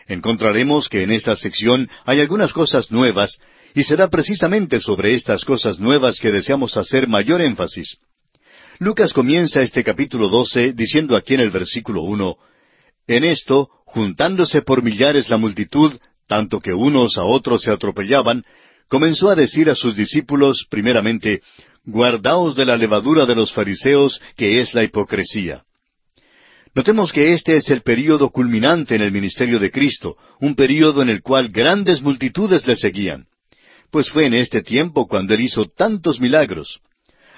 [0.07, 3.39] Encontraremos que en esta sección hay algunas cosas nuevas,
[3.77, 7.99] y será precisamente sobre estas cosas nuevas que deseamos hacer mayor énfasis.
[8.79, 12.39] Lucas comienza este capítulo doce diciendo aquí en el versículo uno
[13.07, 15.93] En esto, juntándose por millares la multitud,
[16.27, 18.45] tanto que unos a otros se atropellaban,
[18.89, 21.43] comenzó a decir a sus discípulos, primeramente,
[21.85, 25.65] Guardaos de la levadura de los fariseos, que es la hipocresía.
[26.75, 31.11] Notemos que este es el período culminante en el ministerio de Cristo, un período en
[31.11, 33.27] el cual grandes multitudes le seguían.
[33.97, 36.81] Pues fue en este tiempo cuando él hizo tantos milagros.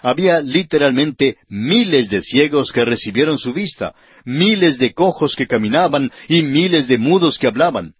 [0.03, 3.95] Había literalmente miles de ciegos que recibieron su vista,
[4.25, 7.95] miles de cojos que caminaban y miles de mudos que hablaban.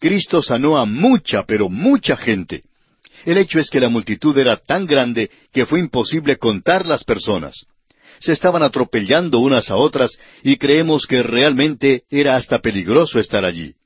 [0.00, 2.62] Cristo sanó a mucha, pero mucha gente.
[3.24, 7.64] El hecho es que la multitud era tan grande que fue imposible contar las personas.
[8.18, 13.76] Se estaban atropellando unas a otras y creemos que realmente era hasta peligroso estar allí.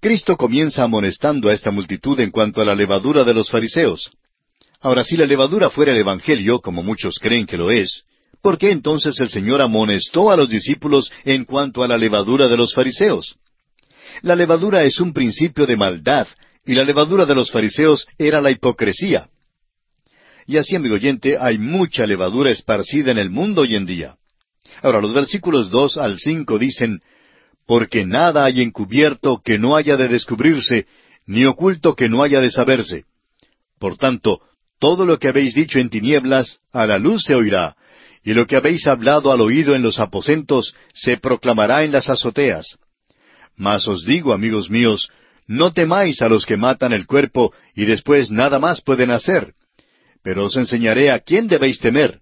[0.00, 4.10] Cristo comienza amonestando a esta multitud en cuanto a la levadura de los fariseos.
[4.80, 8.04] Ahora, si la levadura fuera el Evangelio, como muchos creen que lo es,
[8.42, 12.56] ¿por qué entonces el Señor amonestó a los discípulos en cuanto a la levadura de
[12.56, 13.36] los fariseos?
[14.22, 16.26] La levadura es un principio de maldad
[16.66, 19.28] y la levadura de los fariseos era la hipocresía.
[20.46, 24.16] Y así, amigo oyente, hay mucha levadura esparcida en el mundo hoy en día.
[24.82, 27.00] Ahora, los versículos dos al cinco dicen,
[27.66, 30.86] Porque nada hay encubierto que no haya de descubrirse,
[31.26, 33.04] ni oculto que no haya de saberse.
[33.78, 34.40] Por tanto,
[34.78, 37.76] todo lo que habéis dicho en tinieblas, a la luz se oirá,
[38.22, 42.78] y lo que habéis hablado al oído en los aposentos, se proclamará en las azoteas.
[43.56, 45.10] Mas os digo, amigos míos,
[45.46, 49.54] no temáis a los que matan el cuerpo y después nada más pueden hacer.
[50.22, 52.20] Pero os enseñaré a quién debéis temer.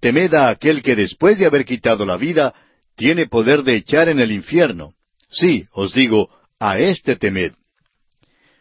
[0.00, 2.54] Temed a aquel que después de haber quitado la vida,
[2.96, 4.94] tiene poder de echar en el infierno.
[5.30, 7.52] Sí, os digo, a éste temed.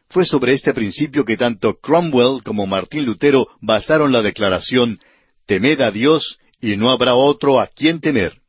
[0.10, 5.00] Fue sobre este principio que tanto Cromwell como Martín Lutero basaron la declaración
[5.46, 8.40] Temed a Dios y no habrá otro a quien temer.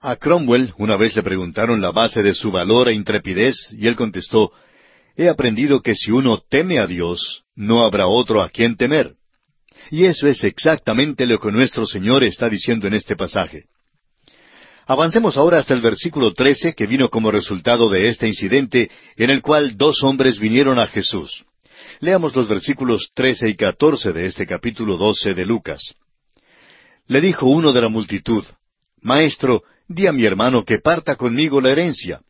[0.00, 3.96] A Cromwell una vez le preguntaron la base de su valor e intrepidez y él
[3.96, 4.52] contestó,
[5.16, 9.14] He aprendido que si uno teme a Dios, no habrá otro a quien temer.
[9.90, 13.66] Y eso es exactamente lo que nuestro Señor está diciendo en este pasaje.
[14.86, 19.40] Avancemos ahora hasta el versículo trece que vino como resultado de este incidente en el
[19.40, 21.44] cual dos hombres vinieron a Jesús.
[22.00, 25.94] Leamos los versículos trece y catorce de este capítulo doce de Lucas.
[27.06, 28.44] Le dijo uno de la multitud,
[29.00, 32.20] Maestro, di a mi hermano que parta conmigo la herencia.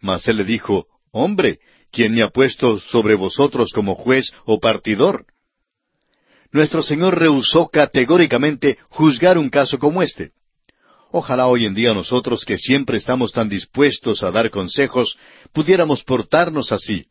[0.00, 1.58] Mas él le dijo, Hombre,
[1.90, 5.26] ¿quién me ha puesto sobre vosotros como juez o partidor?
[6.52, 10.32] Nuestro Señor rehusó categóricamente juzgar un caso como este.
[11.10, 15.16] Ojalá hoy en día nosotros, que siempre estamos tan dispuestos a dar consejos,
[15.52, 17.06] pudiéramos portarnos así.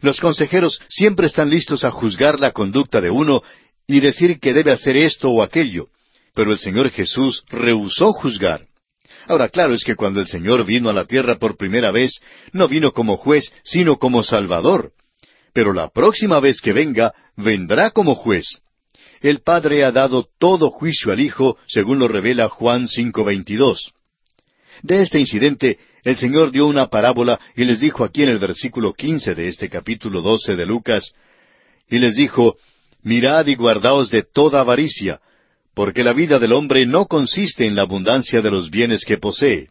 [0.00, 3.42] Los consejeros siempre están listos a juzgar la conducta de uno
[3.86, 5.88] y decir que debe hacer esto o aquello,
[6.34, 8.66] pero el Señor Jesús rehusó juzgar.
[9.26, 12.20] Ahora, claro es que cuando el Señor vino a la tierra por primera vez,
[12.52, 14.92] no vino como juez, sino como Salvador.
[15.52, 18.62] Pero la próxima vez que venga, vendrá como juez
[19.28, 23.92] el Padre ha dado todo juicio al Hijo, según lo revela Juan 5:22.
[24.82, 28.94] De este incidente, el Señor dio una parábola y les dijo aquí en el versículo
[28.94, 31.12] quince de este capítulo doce de Lucas,
[31.88, 32.56] y les dijo,
[33.02, 35.20] Mirad y guardaos de toda avaricia,
[35.74, 39.68] porque la vida del hombre no consiste en la abundancia de los bienes que posee.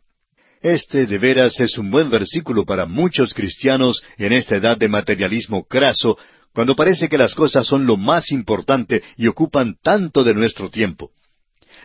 [0.61, 5.63] Este de veras es un buen versículo para muchos cristianos en esta edad de materialismo
[5.63, 6.17] craso,
[6.53, 11.11] cuando parece que las cosas son lo más importante y ocupan tanto de nuestro tiempo.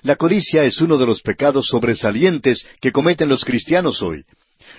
[0.02, 4.24] La codicia es uno de los pecados sobresalientes que cometen los cristianos hoy.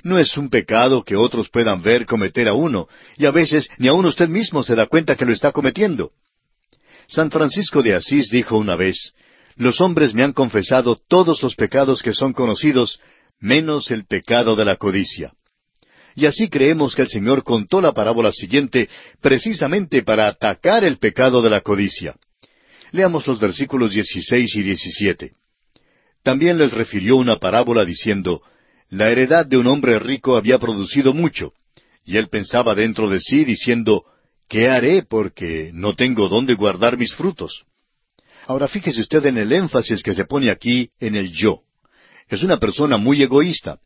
[0.04, 3.88] No es un pecado que otros puedan ver cometer a uno, y a veces ni
[3.88, 6.12] aun usted mismo se da cuenta que lo está cometiendo.
[7.08, 9.14] San Francisco de Asís dijo una vez,
[9.56, 13.00] Los hombres me han confesado todos los pecados que son conocidos,
[13.40, 15.34] menos el pecado de la codicia.
[16.16, 18.88] Y así creemos que el Señor contó la parábola siguiente
[19.22, 22.16] precisamente para atacar el pecado de la codicia.
[22.92, 25.34] Leamos los versículos 16 y 17.
[26.24, 28.42] También les refirió una parábola diciendo,
[28.90, 31.54] La heredad de un hombre rico había producido mucho,
[32.06, 34.06] y él pensaba dentro de sí diciendo,
[34.48, 37.66] ¿Qué haré porque no tengo dónde guardar mis frutos?
[38.48, 41.62] Ahora fíjese usted en el énfasis que se pone aquí en el yo.
[42.30, 43.80] Es una persona muy egoísta.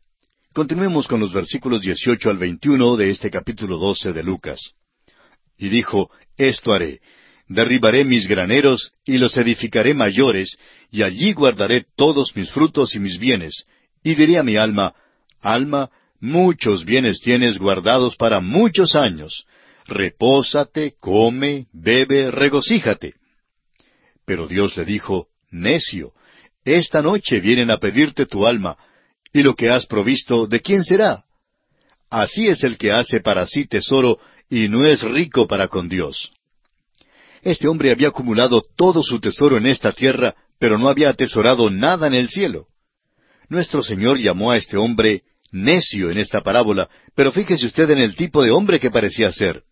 [0.52, 4.72] Continuemos con los versículos 18 al 21 de este capítulo 12 de Lucas.
[5.56, 7.00] Y dijo, Esto haré,
[7.46, 10.58] derribaré mis graneros y los edificaré mayores,
[10.90, 13.64] y allí guardaré todos mis frutos y mis bienes.
[14.02, 14.92] Y diré a mi alma,
[15.40, 19.46] Alma, muchos bienes tienes guardados para muchos años.
[19.86, 23.14] Repósate, come, bebe, regocíjate.
[24.26, 26.12] Pero Dios le dijo, Necio,
[26.64, 28.76] esta noche vienen a pedirte tu alma,
[29.32, 31.24] ¿Y lo que has provisto, de quién será?
[32.10, 36.32] Así es el que hace para sí tesoro y no es rico para con Dios.
[37.42, 42.08] Este hombre había acumulado todo su tesoro en esta tierra, pero no había atesorado nada
[42.08, 42.66] en el cielo.
[43.48, 48.16] Nuestro Señor llamó a este hombre necio en esta parábola, pero fíjese usted en el
[48.16, 49.62] tipo de hombre que parecía ser.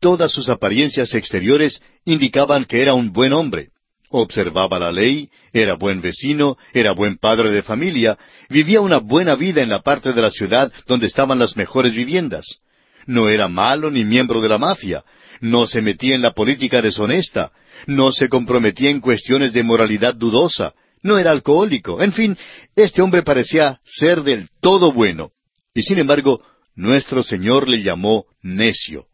[0.00, 3.70] Todas sus apariencias exteriores indicaban que era un buen hombre
[4.16, 8.16] observaba la ley, era buen vecino, era buen padre de familia,
[8.48, 12.60] vivía una buena vida en la parte de la ciudad donde estaban las mejores viviendas.
[13.06, 15.02] No era malo ni miembro de la mafia,
[15.40, 17.50] no se metía en la política deshonesta,
[17.86, 22.38] no se comprometía en cuestiones de moralidad dudosa, no era alcohólico, en fin,
[22.76, 25.32] este hombre parecía ser del todo bueno.
[25.74, 26.40] Y sin embargo,
[26.76, 29.06] nuestro Señor le llamó necio.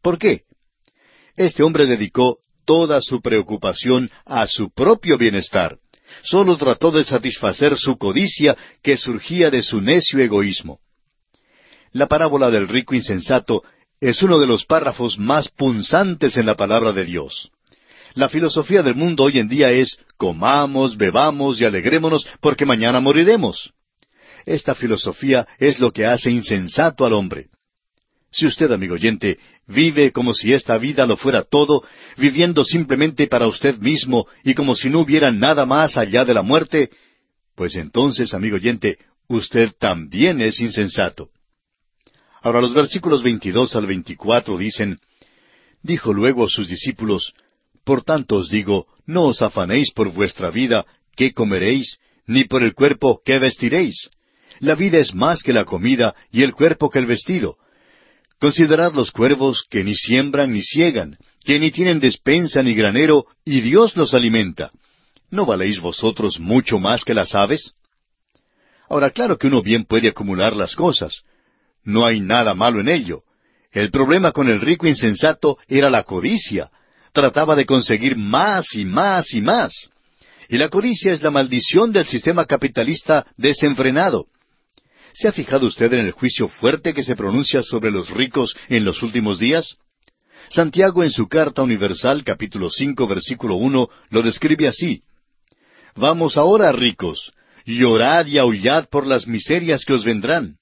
[0.00, 0.42] ¿Por qué?
[1.36, 5.78] Este hombre dedicó toda su preocupación a su propio bienestar.
[6.22, 10.80] Solo trató de satisfacer su codicia que surgía de su necio egoísmo.
[11.92, 13.62] La parábola del rico insensato
[14.00, 17.50] es uno de los párrafos más punzantes en la palabra de Dios.
[18.14, 23.72] La filosofía del mundo hoy en día es comamos, bebamos y alegrémonos porque mañana moriremos.
[24.46, 27.48] Esta filosofía es lo que hace insensato al hombre.
[28.32, 31.82] Si usted, amigo oyente, vive como si esta vida lo fuera todo,
[32.16, 36.42] viviendo simplemente para usted mismo y como si no hubiera nada más allá de la
[36.42, 36.90] muerte,
[37.56, 41.30] pues entonces, amigo oyente, usted también es insensato.
[42.42, 45.00] Ahora los versículos 22 al 24 dicen,
[45.82, 47.34] Dijo luego a sus discípulos,
[47.84, 52.74] Por tanto os digo, no os afanéis por vuestra vida, qué comeréis, ni por el
[52.74, 54.10] cuerpo, qué vestiréis.
[54.60, 57.56] La vida es más que la comida, y el cuerpo que el vestido.
[58.40, 63.60] Considerad los cuervos que ni siembran ni ciegan, que ni tienen despensa ni granero, y
[63.60, 64.70] Dios los alimenta.
[65.30, 67.74] ¿No valéis vosotros mucho más que las aves?
[68.88, 71.20] Ahora, claro que uno bien puede acumular las cosas.
[71.84, 73.22] No hay nada malo en ello.
[73.72, 76.70] El problema con el rico insensato era la codicia.
[77.12, 79.90] Trataba de conseguir más y más y más.
[80.48, 84.26] Y la codicia es la maldición del sistema capitalista desenfrenado.
[85.12, 88.84] ¿Se ha fijado usted en el juicio fuerte que se pronuncia sobre los ricos en
[88.84, 89.76] los últimos días?
[90.48, 95.02] Santiago en su carta universal capítulo cinco versículo uno lo describe así
[95.96, 97.32] Vamos ahora, ricos,
[97.66, 100.56] llorad y aullad por las miserias que os vendrán.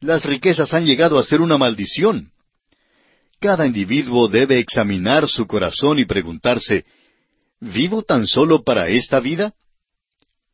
[0.00, 2.32] Las riquezas han llegado a ser una maldición.
[3.40, 6.84] Cada individuo debe examinar su corazón y preguntarse,
[7.60, 9.54] ¿vivo tan solo para esta vida?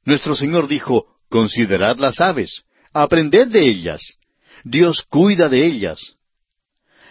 [0.05, 2.63] Nuestro Señor dijo, considerad las aves,
[3.03, 4.19] aprended de ellas.
[4.65, 6.17] Dios cuida de ellas.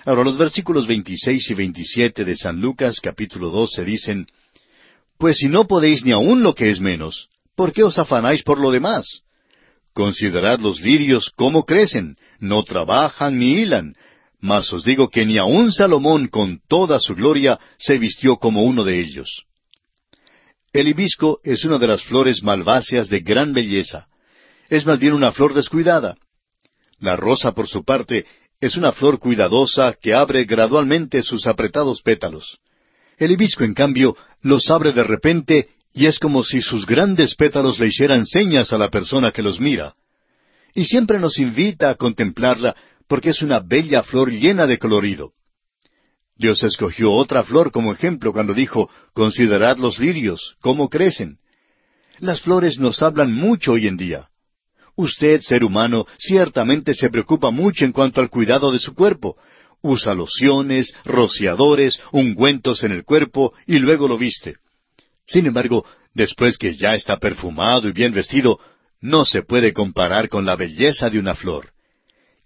[0.06, 4.28] Ahora los versículos 26 y 27 de San Lucas capítulo 12 dicen,
[5.18, 8.60] Pues si no podéis ni aun lo que es menos, ¿por qué os afanáis por
[8.60, 9.22] lo demás?
[9.94, 13.96] Considerad los lirios cómo crecen, no trabajan ni hilan,
[14.40, 18.84] mas os digo que ni aun Salomón con toda su gloria se vistió como uno
[18.84, 19.46] de ellos.
[20.72, 24.08] El hibisco es una de las flores malváceas de gran belleza.
[24.70, 26.18] Es más bien una flor descuidada.
[27.00, 28.26] La rosa, por su parte,
[28.60, 32.60] es una flor cuidadosa que abre gradualmente sus apretados pétalos.
[33.18, 37.80] El hibisco, en cambio, los abre de repente y es como si sus grandes pétalos
[37.80, 39.96] le hicieran señas a la persona que los mira.
[40.74, 42.76] Y siempre nos invita a contemplarla
[43.08, 45.32] porque es una bella flor llena de colorido.
[46.36, 51.40] Dios escogió otra flor como ejemplo cuando dijo, Considerad los lirios, cómo crecen.
[52.20, 54.30] Las flores nos hablan mucho hoy en día.
[54.98, 59.38] Usted, ser humano, ciertamente se preocupa mucho en cuanto al cuidado de su cuerpo.
[59.82, 64.58] Usa lociones, rociadores, ungüentos en el cuerpo y luego lo viste.
[65.28, 65.86] Sin embargo,
[66.16, 68.60] después que ya está perfumado y bien vestido,
[69.00, 71.74] no se puede comparar con la belleza de una flor.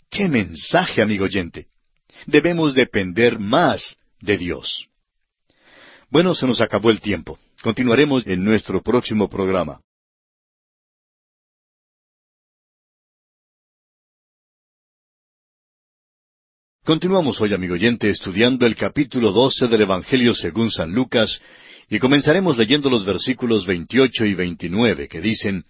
[0.10, 1.68] ¡Qué mensaje, amigo oyente!
[2.26, 4.88] Debemos depender más de Dios.
[6.10, 7.40] Bueno, se nos acabó el tiempo.
[7.62, 9.80] Continuaremos en nuestro próximo programa.
[16.84, 21.40] Continuamos hoy, amigo oyente, estudiando el capítulo 12 del Evangelio según San Lucas,
[21.88, 25.64] y comenzaremos leyendo los versículos 28 y 29, que dicen,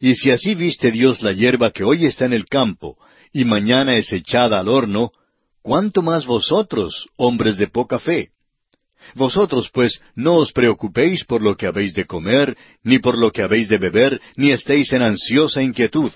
[0.00, 2.96] Y si así viste Dios la hierba que hoy está en el campo,
[3.34, 5.12] y mañana es echada al horno,
[5.60, 8.30] ¿cuánto más vosotros, hombres de poca fe?
[9.14, 13.42] Vosotros, pues, no os preocupéis por lo que habéis de comer, ni por lo que
[13.42, 16.10] habéis de beber, ni estéis en ansiosa inquietud.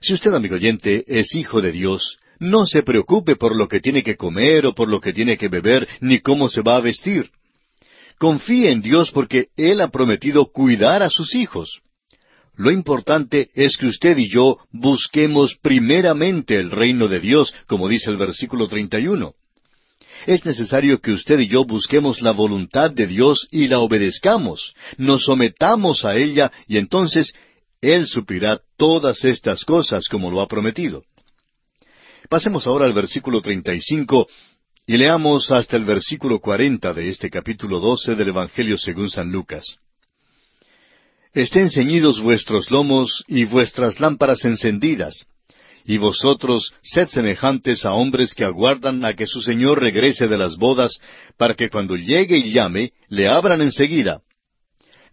[0.00, 4.02] Si usted, amigo oyente, es hijo de Dios, no se preocupe por lo que tiene
[4.02, 7.30] que comer o por lo que tiene que beber, ni cómo se va a vestir.
[8.18, 11.80] Confíe en Dios porque Él ha prometido cuidar a sus hijos.
[12.56, 18.10] Lo importante es que usted y yo busquemos primeramente el reino de Dios, como dice
[18.10, 19.34] el versículo 31.
[20.26, 25.24] Es necesario que usted y yo busquemos la voluntad de Dios y la obedezcamos, nos
[25.24, 27.34] sometamos a ella y entonces
[27.80, 31.02] Él suplirá todas estas cosas como lo ha prometido.
[32.28, 34.26] Pasemos ahora al versículo 35
[34.86, 39.78] y leamos hasta el versículo 40 de este capítulo 12 del Evangelio según San Lucas.
[41.34, 45.26] Estén ceñidos vuestros lomos y vuestras lámparas encendidas,
[45.84, 50.56] y vosotros sed semejantes a hombres que aguardan a que su Señor regrese de las
[50.56, 50.98] bodas,
[51.36, 54.22] para que cuando llegue y llame, le abran enseguida.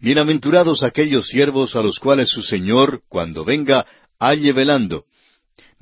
[0.00, 3.84] Bienaventurados aquellos siervos a los cuales su Señor, cuando venga,
[4.18, 5.04] halle velando.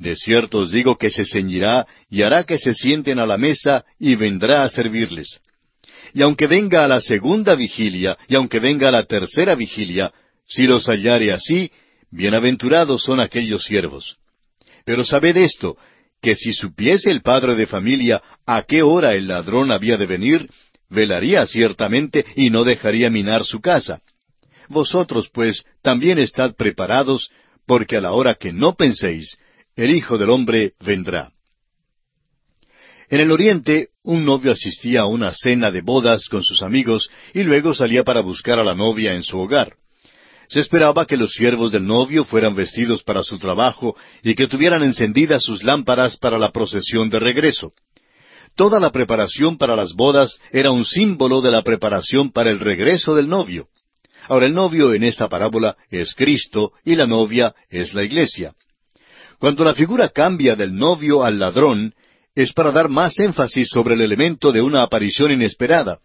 [0.01, 3.85] De cierto os digo que se ceñirá y hará que se sienten a la mesa
[3.99, 5.41] y vendrá a servirles.
[6.15, 10.11] Y aunque venga a la segunda vigilia, y aunque venga a la tercera vigilia,
[10.49, 11.71] si los hallare así,
[12.11, 14.17] bienaventurados son aquellos siervos.
[14.87, 15.77] Pero sabed esto,
[16.23, 20.49] que si supiese el padre de familia a qué hora el ladrón había de venir,
[20.89, 24.01] velaría ciertamente y no dejaría minar su casa.
[24.69, 27.31] Vosotros, pues, también estad preparados,
[27.67, 29.37] porque a la hora que no penséis,
[29.85, 31.33] el Hijo del Hombre vendrá.
[33.09, 37.45] En el Oriente, un novio asistía a una cena de bodas con sus amigos y
[37.45, 39.77] luego salía para buscar a la novia en su hogar.
[40.49, 44.83] Se esperaba que los siervos del novio fueran vestidos para su trabajo y que tuvieran
[44.83, 47.73] encendidas sus lámparas para la procesión de regreso.
[48.57, 53.15] Toda la preparación para las bodas era un símbolo de la preparación para el regreso
[53.15, 53.69] del novio.
[54.29, 58.55] Ahora el novio en esta parábola es Cristo y la novia es la iglesia.
[59.41, 61.95] Cuando la figura cambia del novio al ladrón,
[62.35, 65.99] es para dar más énfasis sobre el elemento de una aparición inesperada.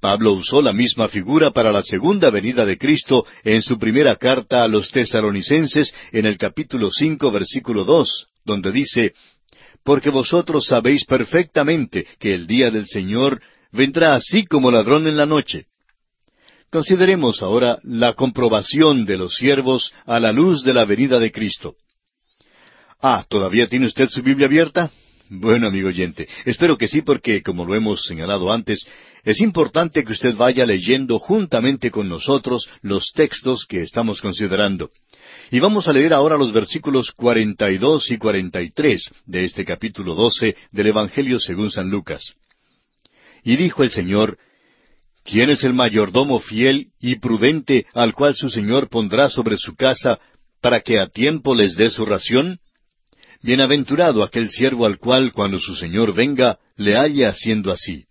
[0.00, 4.64] Pablo usó la misma figura para la segunda venida de Cristo en su primera carta
[4.64, 9.14] a los tesalonicenses en el capítulo cinco versículo dos, donde dice
[9.84, 13.40] Porque vosotros sabéis perfectamente que el día del Señor
[13.70, 15.66] vendrá así como ladrón en la noche.
[16.72, 21.76] Consideremos ahora la comprobación de los siervos a la luz de la venida de Cristo.
[23.00, 24.90] Ah, ¿todavía tiene usted su Biblia abierta?
[25.30, 28.84] Bueno, amigo oyente, espero que sí porque, como lo hemos señalado antes,
[29.24, 34.90] es importante que usted vaya leyendo juntamente con nosotros los textos que estamos considerando.
[35.50, 40.86] Y vamos a leer ahora los versículos 42 y 43 de este capítulo 12 del
[40.86, 42.34] Evangelio según San Lucas.
[43.44, 44.38] Y dijo el Señor,
[45.24, 50.18] ¿Quién es el mayordomo fiel y prudente al cual su Señor pondrá sobre su casa
[50.62, 52.60] para que a tiempo les dé su ración?
[53.40, 58.04] Bienaventurado aquel siervo al cual, cuando su Señor venga, le halle haciendo así.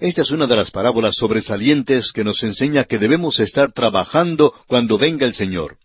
[0.00, 4.98] Esta es una de las parábolas sobresalientes que nos enseña que debemos estar trabajando cuando
[4.98, 5.76] venga el Señor.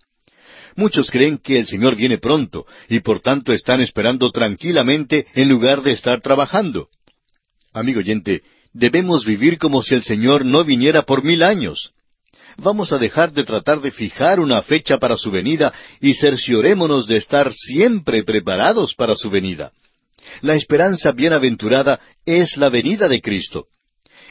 [0.75, 5.83] Muchos creen que el Señor viene pronto y por tanto están esperando tranquilamente en lugar
[5.83, 6.89] de estar trabajando.
[7.71, 11.93] Amigo oyente, debemos vivir como si el Señor no viniera por mil años.
[12.57, 17.17] Vamos a dejar de tratar de fijar una fecha para su venida y cerciorémonos de
[17.17, 19.71] estar siempre preparados para su venida.
[20.41, 23.67] La esperanza bienaventurada es la venida de Cristo.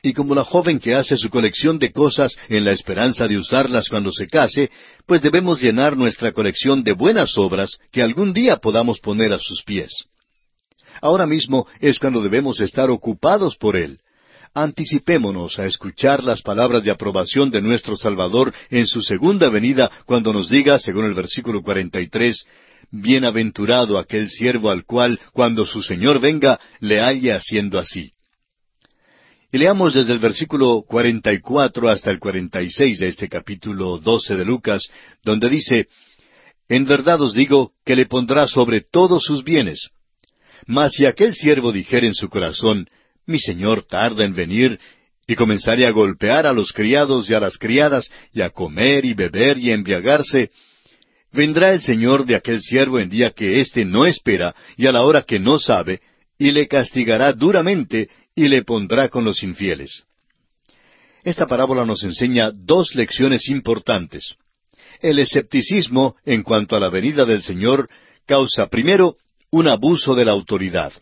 [0.02, 3.88] Y como la joven que hace su colección de cosas en la esperanza de usarlas
[3.88, 4.70] cuando se case,
[5.06, 9.62] pues debemos llenar nuestra colección de buenas obras que algún día podamos poner a sus
[9.62, 9.92] pies.
[11.00, 14.00] Ahora mismo es cuando debemos estar ocupados por Él
[14.54, 20.32] anticipémonos a escuchar las palabras de aprobación de nuestro Salvador en su segunda venida cuando
[20.32, 22.44] nos diga, según el versículo 43,
[22.90, 28.12] Bienaventurado aquel siervo al cual, cuando su Señor venga, le haya haciendo así.
[29.50, 34.82] Y leamos desde el versículo 44 hasta el 46 de este capítulo 12 de Lucas,
[35.22, 35.88] donde dice,
[36.68, 39.88] En verdad os digo que le pondrá sobre todos sus bienes.
[40.66, 42.88] Mas si aquel siervo dijere en su corazón,
[43.26, 44.78] mi señor tarda en venir,
[45.26, 49.14] y comenzaré a golpear a los criados y a las criadas, y a comer y
[49.14, 50.50] beber y a embriagarse,
[51.32, 55.02] vendrá el señor de aquel siervo en día que éste no espera y a la
[55.02, 56.00] hora que no sabe,
[56.38, 60.04] y le castigará duramente y le pondrá con los infieles.
[61.24, 64.34] Esta parábola nos enseña dos lecciones importantes.
[65.00, 67.88] El escepticismo en cuanto a la venida del Señor
[68.26, 69.16] causa primero
[69.50, 70.92] un abuso de la autoridad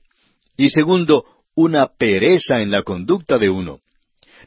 [0.57, 1.25] y segundo
[1.55, 3.81] una pereza en la conducta de uno.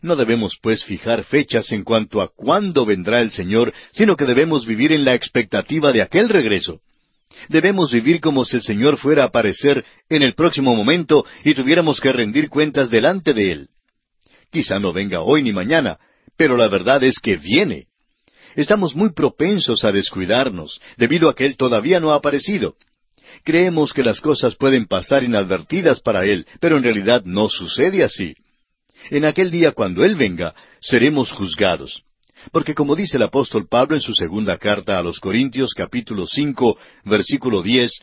[0.01, 4.65] No debemos, pues, fijar fechas en cuanto a cuándo vendrá el Señor, sino que debemos
[4.65, 6.81] vivir en la expectativa de aquel regreso.
[7.49, 11.99] Debemos vivir como si el Señor fuera a aparecer en el próximo momento y tuviéramos
[11.99, 13.69] que rendir cuentas delante de Él.
[14.51, 15.99] Quizá no venga hoy ni mañana,
[16.37, 17.87] pero la verdad es que viene.
[18.55, 22.75] Estamos muy propensos a descuidarnos, debido a que Él todavía no ha aparecido.
[23.43, 28.35] Creemos que las cosas pueden pasar inadvertidas para Él, pero en realidad no sucede así.
[29.09, 32.03] En aquel día cuando Él venga, seremos juzgados.
[32.51, 36.77] Porque como dice el apóstol Pablo en su segunda carta a los Corintios capítulo cinco,
[37.05, 38.01] versículo diez,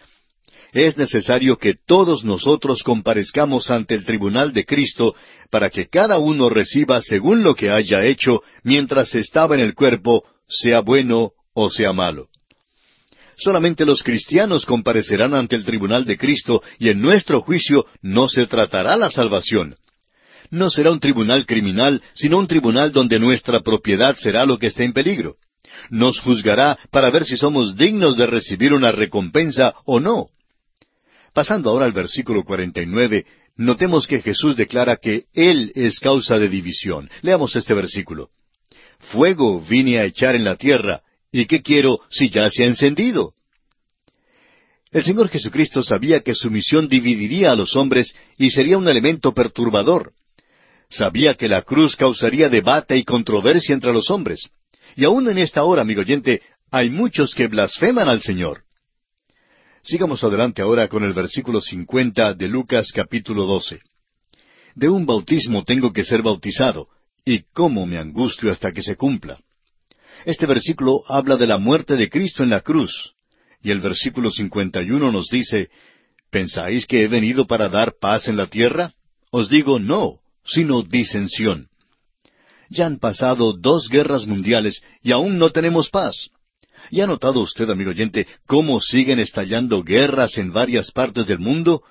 [0.72, 5.14] es necesario que todos nosotros comparezcamos ante el tribunal de Cristo
[5.50, 10.24] para que cada uno reciba según lo que haya hecho mientras estaba en el cuerpo,
[10.48, 12.29] sea bueno o sea malo.
[13.40, 18.46] Solamente los cristianos comparecerán ante el tribunal de Cristo y en nuestro juicio no se
[18.46, 19.76] tratará la salvación.
[20.50, 24.84] No será un tribunal criminal, sino un tribunal donde nuestra propiedad será lo que esté
[24.84, 25.36] en peligro.
[25.88, 30.26] Nos juzgará para ver si somos dignos de recibir una recompensa o no.
[31.32, 33.24] Pasando ahora al versículo 49,
[33.56, 37.08] notemos que Jesús declara que Él es causa de división.
[37.22, 38.28] Leamos este versículo.
[38.98, 41.00] Fuego vine a echar en la tierra,
[41.32, 43.34] ¿Y qué quiero si ya se ha encendido?
[44.90, 49.32] El Señor Jesucristo sabía que su misión dividiría a los hombres y sería un elemento
[49.32, 50.12] perturbador.
[50.88, 54.50] Sabía que la cruz causaría debate y controversia entre los hombres.
[54.96, 58.64] Y aún en esta hora, amigo oyente, hay muchos que blasfeman al Señor.
[59.82, 63.80] Sigamos adelante ahora con el versículo cincuenta de Lucas capítulo doce.
[64.74, 66.88] De un bautismo tengo que ser bautizado,
[67.24, 69.38] y cómo me angustio hasta que se cumpla.
[70.24, 73.14] Este versículo habla de la muerte de Cristo en la cruz.
[73.62, 75.70] Y el versículo 51 nos dice,
[76.30, 78.92] ¿Pensáis que he venido para dar paz en la tierra?
[79.30, 81.68] Os digo no, sino disensión.
[82.68, 86.30] Ya han pasado dos guerras mundiales y aún no tenemos paz.
[86.90, 91.82] ¿Y ha notado usted, amigo oyente, cómo siguen estallando guerras en varias partes del mundo?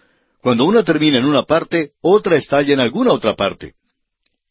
[0.41, 3.75] Cuando una termina en una parte, otra estalla en alguna otra parte.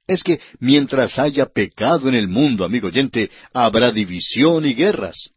[0.08, 5.30] Es que mientras haya pecado en el mundo, amigo oyente, habrá división y guerras.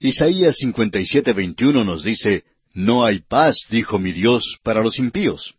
[0.00, 2.42] Isaías 57:21 nos dice,
[2.74, 5.54] No hay paz, dijo mi Dios, para los impíos.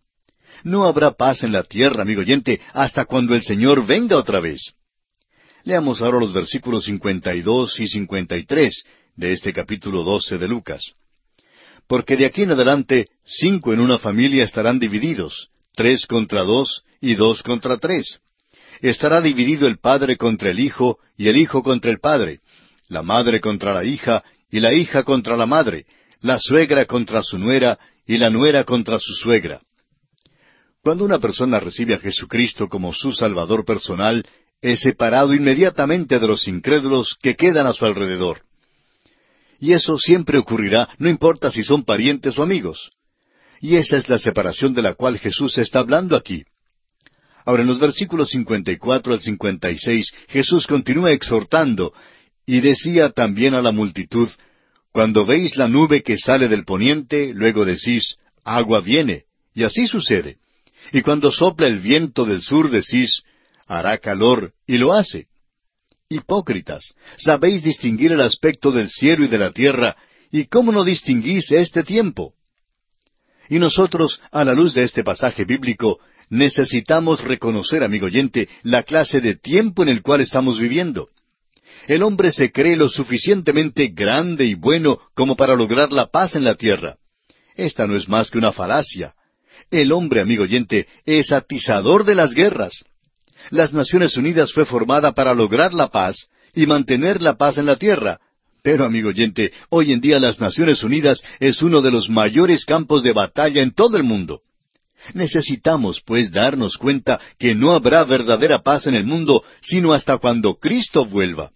[0.66, 4.74] No habrá paz en la tierra, amigo oyente, hasta cuando el Señor venga otra vez.
[5.64, 8.84] Leamos ahora los versículos 52 y 53
[9.16, 10.93] de este capítulo 12 de Lucas.
[11.88, 17.15] Porque de aquí en adelante cinco en una familia estarán divididos, tres contra dos y
[17.15, 18.19] dos contra tres.
[18.82, 22.41] Estará dividido el padre contra el hijo y el hijo contra el padre,
[22.89, 25.86] la madre contra la hija y la hija contra la madre,
[26.21, 29.61] la suegra contra su nuera y la nuera contra su suegra.
[30.84, 34.26] Cuando una persona recibe a Jesucristo como su Salvador personal,
[34.61, 38.41] es separado inmediatamente de los incrédulos que quedan a su alrededor.
[39.59, 42.91] Y eso siempre ocurrirá, no importa si son parientes o amigos.
[43.64, 46.43] Y esa es la separación de la cual Jesús está hablando aquí.
[47.45, 51.93] Ahora en los versículos 54 al 56 Jesús continúa exhortando
[52.45, 54.28] y decía también a la multitud,
[54.91, 60.39] Cuando veis la nube que sale del poniente, luego decís, agua viene, y así sucede.
[60.91, 63.24] Y cuando sopla el viento del sur decís,
[63.66, 65.28] hará calor, y lo hace.
[66.09, 69.95] Hipócritas, sabéis distinguir el aspecto del cielo y de la tierra,
[70.32, 72.34] y cómo no distinguís este tiempo.
[73.50, 79.22] Y nosotros, a la luz de este pasaje bíblico, necesitamos reconocer, amigo oyente, la clase
[79.22, 81.10] de tiempo en el cual estamos viviendo.
[81.88, 86.44] El hombre se cree lo suficientemente grande y bueno como para lograr la paz en
[86.44, 86.96] la tierra.
[87.56, 89.14] Esta no es más que una falacia.
[89.70, 92.86] El hombre, amigo oyente, es atizador de las guerras
[93.50, 97.76] las Naciones Unidas fue formada para lograr la paz y mantener la paz en la
[97.76, 98.20] tierra.
[98.64, 103.03] Pero, amigo oyente, hoy en día las Naciones Unidas es uno de los mayores campos
[103.03, 104.41] de batalla en todo el mundo.
[105.14, 110.55] Necesitamos, pues, darnos cuenta que no habrá verdadera paz en el mundo sino hasta cuando
[110.55, 111.51] Cristo vuelva.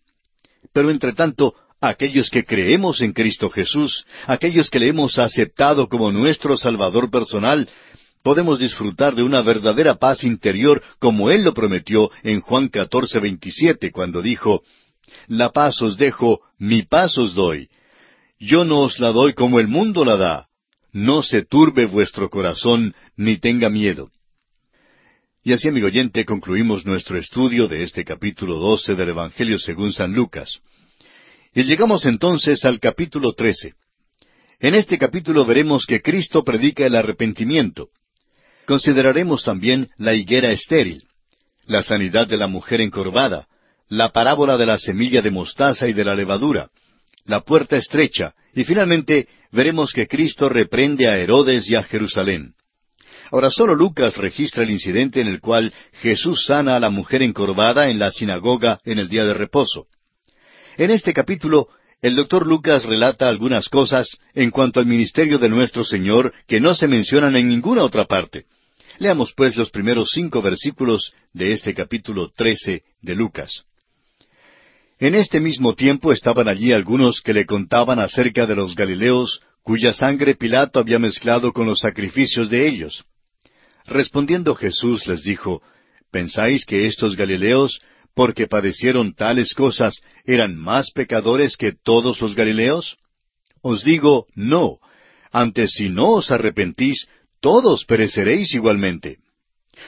[0.74, 6.12] Pero, entre tanto, aquellos que creemos en Cristo Jesús, aquellos que le hemos aceptado como
[6.12, 7.70] nuestro Salvador personal,
[8.22, 13.92] podemos disfrutar de una verdadera paz interior como Él lo prometió en Juan 14, 27,
[13.92, 14.62] cuando dijo,
[15.28, 17.70] La paz os dejo, mi paz os doy.
[18.40, 20.48] Yo no os la doy como el mundo la da.
[20.94, 24.10] No se turbe vuestro corazón, ni tenga miedo.
[25.44, 30.14] Y así, amigo oyente, concluimos nuestro estudio de este capítulo 12 del Evangelio según San
[30.14, 30.60] Lucas.
[31.54, 33.74] Y llegamos entonces al capítulo 13.
[34.60, 37.90] En este capítulo veremos que Cristo predica el arrepentimiento.
[38.66, 41.04] Consideraremos también la higuera estéril,
[41.66, 43.48] la sanidad de la mujer encorvada,
[43.90, 46.70] la parábola de la semilla de mostaza y de la levadura,
[47.26, 52.54] la puerta estrecha, y finalmente veremos que Cristo reprende a Herodes y a Jerusalén.
[53.32, 57.90] Ahora solo Lucas registra el incidente en el cual Jesús sana a la mujer encorvada
[57.90, 59.88] en la sinagoga en el día de reposo.
[60.78, 61.68] En este capítulo,
[62.02, 66.74] el doctor Lucas relata algunas cosas en cuanto al ministerio de nuestro Señor que no
[66.74, 68.46] se mencionan en ninguna otra parte.
[69.00, 73.64] Leamos pues los primeros cinco versículos de este capítulo trece de Lucas.
[75.00, 79.94] En este mismo tiempo estaban allí algunos que le contaban acerca de los Galileos, cuya
[79.94, 83.06] sangre Pilato había mezclado con los sacrificios de ellos.
[83.86, 85.62] Respondiendo Jesús les dijo,
[86.10, 87.80] ¿Pensáis que estos Galileos,
[88.16, 92.98] porque padecieron tales cosas, eran más pecadores que todos los Galileos?
[93.62, 94.80] Os digo, no.
[95.32, 97.08] Antes si no os arrepentís,
[97.40, 99.20] todos pereceréis igualmente.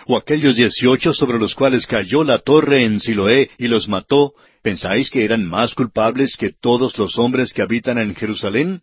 [0.08, 5.10] ¿O aquellos dieciocho sobre los cuales cayó la torre en Siloé y los mató, pensáis
[5.10, 8.82] que eran más culpables que todos los hombres que habitan en Jerusalén?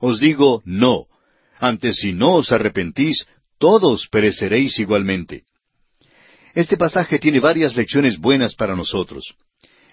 [0.00, 1.06] Os digo, no.
[1.58, 3.26] Antes si no os arrepentís,
[3.58, 5.44] todos pereceréis igualmente.
[6.54, 9.34] Este pasaje tiene varias lecciones buenas para nosotros.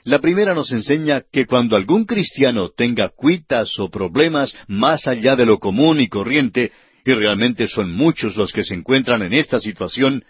[0.03, 5.45] La primera nos enseña que cuando algún cristiano tenga cuitas o problemas más allá de
[5.45, 6.71] lo común y corriente,
[7.09, 10.23] y realmente son muchos los que se encuentran en esta situación,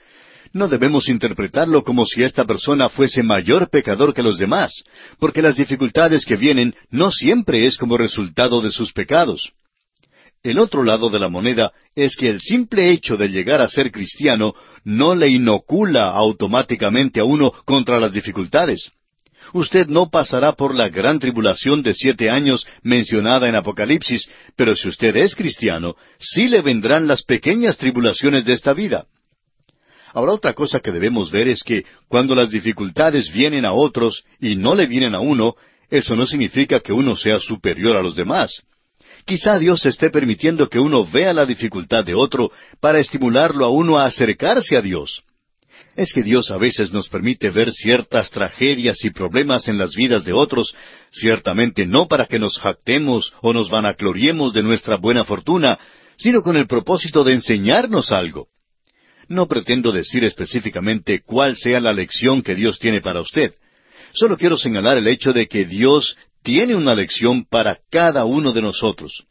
[0.53, 4.83] no debemos interpretarlo como si esta persona fuese mayor pecador que los demás,
[5.19, 9.51] porque las dificultades que vienen no siempre es como resultado de sus pecados.
[10.41, 13.91] El otro lado de la moneda es que el simple hecho de llegar a ser
[13.91, 14.55] cristiano
[14.85, 18.91] no le inocula automáticamente a uno contra las dificultades.
[19.53, 24.89] Usted no pasará por la gran tribulación de siete años mencionada en Apocalipsis, pero si
[24.89, 29.05] usted es cristiano, sí le vendrán las pequeñas tribulaciones de esta vida.
[30.13, 34.55] Ahora otra cosa que debemos ver es que cuando las dificultades vienen a otros y
[34.55, 35.55] no le vienen a uno,
[35.89, 38.63] eso no significa que uno sea superior a los demás.
[39.25, 43.97] Quizá Dios esté permitiendo que uno vea la dificultad de otro para estimularlo a uno
[43.97, 45.23] a acercarse a Dios.
[45.99, 50.23] Es que Dios a veces nos permite ver ciertas tragedias y problemas en las vidas
[50.23, 50.73] de otros,
[51.11, 55.77] ciertamente no para que nos jactemos o nos vanagloriemos de nuestra buena fortuna,
[56.17, 58.47] sino con el propósito de enseñarnos algo.
[59.27, 63.55] No pretendo decir específicamente cuál sea la lección que Dios tiene para usted.
[64.13, 68.61] Solo quiero señalar el hecho de que Dios tiene una lección para cada uno de
[68.61, 69.25] nosotros.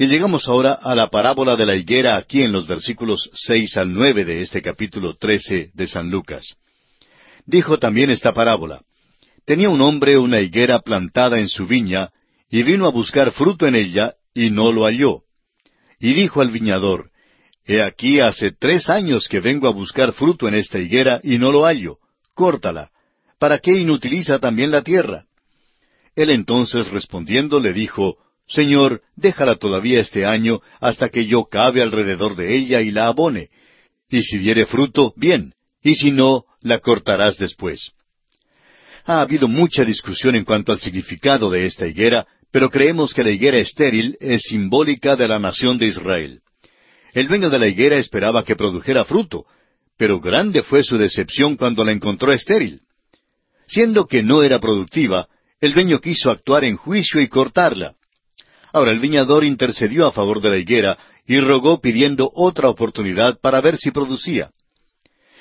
[0.00, 3.92] Y llegamos ahora a la parábola de la higuera aquí en los versículos seis al
[3.92, 6.54] nueve de este capítulo trece de San Lucas.
[7.46, 8.80] Dijo también esta parábola.
[9.44, 12.10] Tenía un hombre una higuera plantada en su viña,
[12.48, 15.22] y vino a buscar fruto en ella, y no lo halló.
[15.98, 17.10] Y dijo al viñador,
[17.64, 21.50] He aquí hace tres años que vengo a buscar fruto en esta higuera, y no
[21.50, 21.96] lo hallo.
[22.34, 22.92] Córtala.
[23.40, 25.24] ¿Para qué inutiliza también la tierra?
[26.14, 28.16] Él entonces respondiendo le dijo,
[28.48, 33.50] Señor, déjala todavía este año hasta que yo cabe alrededor de ella y la abone.
[34.08, 37.92] Y si diere fruto, bien, y si no, la cortarás después.
[39.04, 43.30] Ha habido mucha discusión en cuanto al significado de esta higuera, pero creemos que la
[43.30, 46.40] higuera estéril es simbólica de la nación de Israel.
[47.12, 49.44] El dueño de la higuera esperaba que produjera fruto,
[49.98, 52.80] pero grande fue su decepción cuando la encontró estéril.
[53.66, 55.28] Siendo que no era productiva,
[55.60, 57.94] el dueño quiso actuar en juicio y cortarla.
[58.72, 63.60] Ahora el viñador intercedió a favor de la higuera y rogó pidiendo otra oportunidad para
[63.60, 64.50] ver si producía.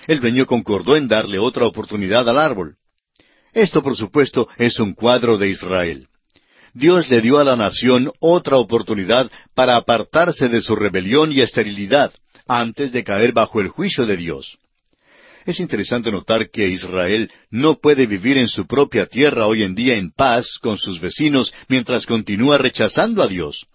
[0.07, 2.75] El dueño concordó en darle otra oportunidad al árbol.
[3.53, 6.07] Esto, por supuesto, es un cuadro de Israel.
[6.73, 12.13] Dios le dio a la nación otra oportunidad para apartarse de su rebelión y esterilidad,
[12.47, 14.59] antes de caer bajo el juicio de Dios.
[15.47, 19.95] Es interesante notar que Israel no puede vivir en su propia tierra hoy en día
[19.95, 23.65] en paz con sus vecinos mientras continúa rechazando a Dios.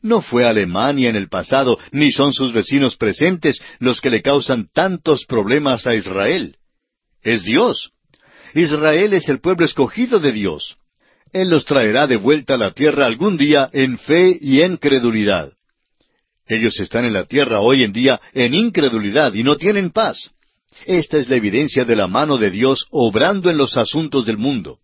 [0.00, 4.70] No fue Alemania en el pasado, ni son sus vecinos presentes los que le causan
[4.72, 6.56] tantos problemas a Israel.
[7.22, 7.90] Es Dios.
[8.54, 10.78] Israel es el pueblo escogido de Dios.
[11.34, 15.52] Él los traerá de vuelta a la tierra algún día en fe y en credulidad.
[16.46, 20.30] Ellos están en la tierra hoy en día en incredulidad y no tienen paz.
[20.86, 24.78] Esta es la evidencia de la mano de Dios obrando en los asuntos del mundo.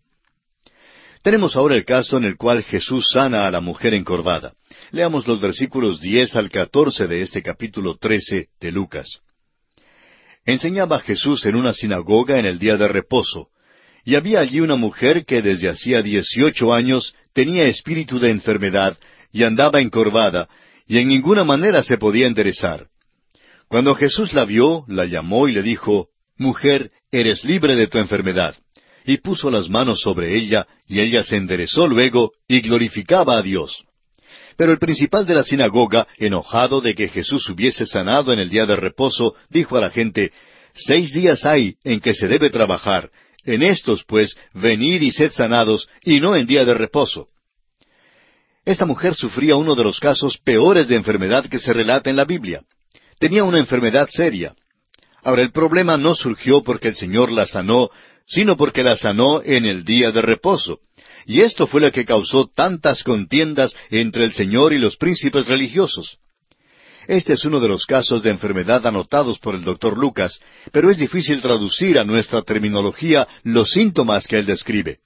[1.21, 4.53] Tenemos ahora el caso en el cual Jesús sana a la mujer encorvada.
[4.91, 9.19] Leamos los versículos diez al catorce de este capítulo trece de Lucas.
[10.45, 13.49] Enseñaba Jesús en una sinagoga en el día de reposo,
[14.03, 18.97] y había allí una mujer que desde hacía dieciocho años tenía espíritu de enfermedad
[19.31, 20.49] y andaba encorvada,
[20.87, 22.87] y en ninguna manera se podía enderezar.
[23.71, 28.53] Cuando Jesús la vio, la llamó y le dijo, Mujer, eres libre de tu enfermedad.
[29.05, 33.85] Y puso las manos sobre ella, y ella se enderezó luego y glorificaba a Dios.
[34.57, 38.65] Pero el principal de la sinagoga, enojado de que Jesús hubiese sanado en el día
[38.65, 40.33] de reposo, dijo a la gente,
[40.73, 43.09] Seis días hay en que se debe trabajar.
[43.45, 47.29] En estos, pues, venid y sed sanados, y no en día de reposo.
[48.65, 52.25] Esta mujer sufría uno de los casos peores de enfermedad que se relata en la
[52.25, 52.65] Biblia
[53.21, 54.55] tenía una enfermedad seria.
[55.23, 57.91] Ahora, el problema no surgió porque el Señor la sanó,
[58.25, 60.79] sino porque la sanó en el día de reposo.
[61.27, 66.17] Y esto fue lo que causó tantas contiendas entre el Señor y los príncipes religiosos.
[67.07, 70.39] Este es uno de los casos de enfermedad anotados por el doctor Lucas,
[70.71, 74.97] pero es difícil traducir a nuestra terminología los síntomas que él describe.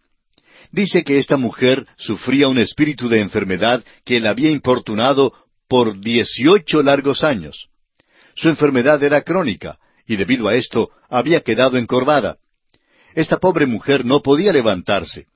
[0.72, 5.34] Dice que esta mujer sufría un espíritu de enfermedad que la había importunado
[5.68, 7.68] por dieciocho largos años.
[8.36, 12.38] Su enfermedad era crónica, y debido a esto había quedado encorvada.
[13.14, 15.28] Esta pobre mujer no podía levantarse.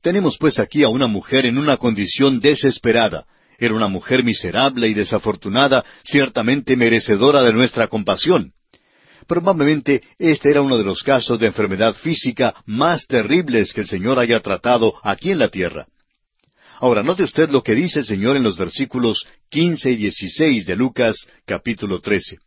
[0.00, 3.26] Tenemos pues aquí a una mujer en una condición desesperada.
[3.58, 8.52] Era una mujer miserable y desafortunada, ciertamente merecedora de nuestra compasión.
[9.26, 14.20] Probablemente este era uno de los casos de enfermedad física más terribles que el Señor
[14.20, 15.86] haya tratado aquí en la tierra.
[16.78, 20.76] Ahora, note usted lo que dice el Señor en los versículos quince y dieciséis de
[20.76, 22.38] Lucas capítulo trece.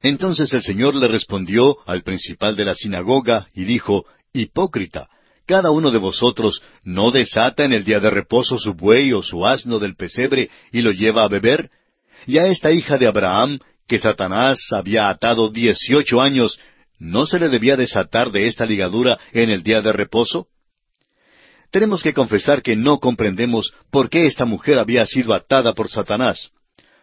[0.00, 5.08] Entonces el Señor le respondió al principal de la sinagoga y dijo, Hipócrita,
[5.46, 9.46] cada uno de vosotros no desata en el día de reposo su buey o su
[9.46, 11.70] asno del pesebre y lo lleva a beber?
[12.26, 16.58] Y a esta hija de Abraham, que Satanás había atado dieciocho años,
[16.98, 20.48] ¿no se le debía desatar de esta ligadura en el día de reposo?
[21.70, 26.50] Tenemos que confesar que no comprendemos por qué esta mujer había sido atada por Satanás.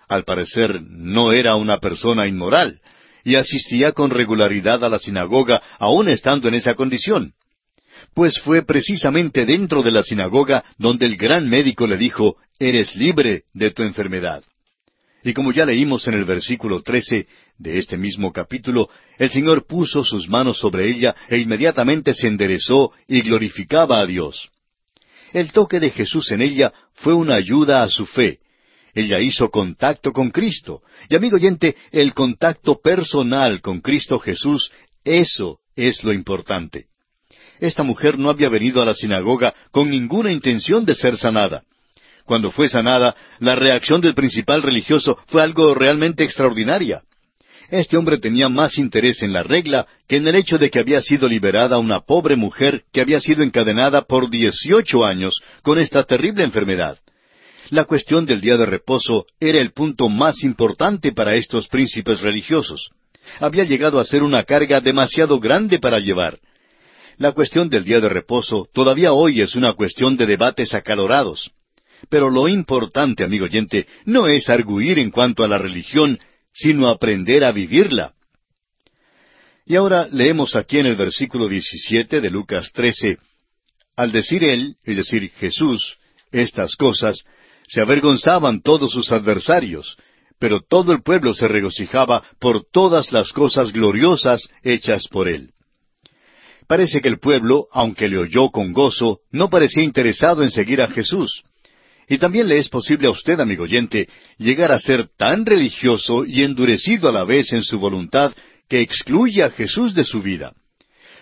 [0.07, 2.79] Al parecer no era una persona inmoral,
[3.23, 7.33] y asistía con regularidad a la sinagoga aun estando en esa condición.
[8.13, 13.43] pues fue precisamente dentro de la sinagoga donde el gran médico le dijo, Eres libre
[13.53, 14.43] de tu enfermedad.
[15.23, 20.03] Y como ya leímos en el versículo trece de este mismo capítulo, el Señor puso
[20.03, 24.51] sus manos sobre ella e inmediatamente se enderezó y glorificaba a Dios.
[25.33, 28.39] El toque de Jesús en ella fue una ayuda a su fe.
[28.93, 30.81] Ella hizo contacto con Cristo.
[31.09, 34.71] Y amigo oyente, el contacto personal con Cristo Jesús,
[35.03, 36.85] eso es lo importante.
[37.59, 41.63] Esta mujer no había venido a la sinagoga con ninguna intención de ser sanada.
[42.25, 47.03] Cuando fue sanada, la reacción del principal religioso fue algo realmente extraordinaria.
[47.69, 51.01] Este hombre tenía más interés en la regla que en el hecho de que había
[51.01, 56.43] sido liberada una pobre mujer que había sido encadenada por dieciocho años con esta terrible
[56.43, 56.99] enfermedad.
[57.71, 62.89] La cuestión del día de reposo era el punto más importante para estos príncipes religiosos.
[63.39, 66.39] Había llegado a ser una carga demasiado grande para llevar.
[67.17, 71.51] La cuestión del día de reposo todavía hoy es una cuestión de debates acalorados.
[72.09, 76.19] Pero lo importante, amigo oyente, no es arguir en cuanto a la religión,
[76.55, 78.13] sino aprender a vivirla.
[79.65, 83.17] Y ahora leemos aquí en el versículo 17 de Lucas 13,
[83.97, 85.97] al decir él, es decir, Jesús,
[86.31, 87.23] estas cosas,
[87.67, 89.97] se avergonzaban todos sus adversarios,
[90.39, 95.51] pero todo el pueblo se regocijaba por todas las cosas gloriosas hechas por él.
[96.67, 100.87] Parece que el pueblo, aunque le oyó con gozo, no parecía interesado en seguir a
[100.87, 101.43] Jesús.
[102.07, 106.43] Y también le es posible a usted, amigo oyente, llegar a ser tan religioso y
[106.43, 108.33] endurecido a la vez en su voluntad
[108.69, 110.53] que excluye a Jesús de su vida.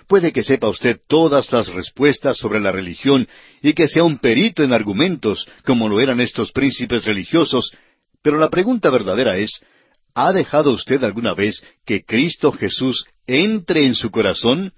[0.07, 3.27] Puede que sepa usted todas las respuestas sobre la religión
[3.61, 7.71] y que sea un perito en argumentos, como lo eran estos príncipes religiosos,
[8.21, 9.61] pero la pregunta verdadera es,
[10.13, 14.73] ¿ha dejado usted alguna vez que Cristo Jesús entre en su corazón?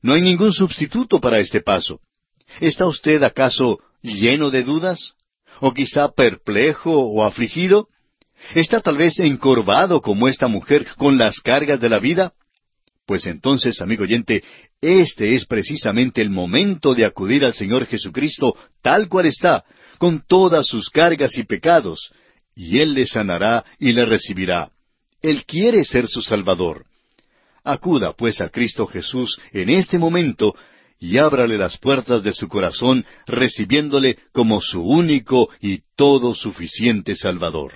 [0.00, 2.00] No hay ningún sustituto para este paso.
[2.60, 5.14] ¿Está usted acaso lleno de dudas?
[5.60, 7.88] ¿O quizá perplejo o afligido?
[8.54, 12.32] ¿Está tal vez encorvado como esta mujer con las cargas de la vida?
[13.06, 14.44] Pues entonces, amigo oyente,
[14.80, 19.64] este es precisamente el momento de acudir al Señor Jesucristo tal cual está,
[19.98, 22.12] con todas sus cargas y pecados,
[22.54, 24.70] y Él le sanará y le recibirá.
[25.22, 26.84] Él quiere ser su Salvador.
[27.64, 30.54] Acuda pues a Cristo Jesús en este momento
[30.98, 37.74] y ábrale las puertas de su corazón, recibiéndole como su único y todo suficiente Salvador.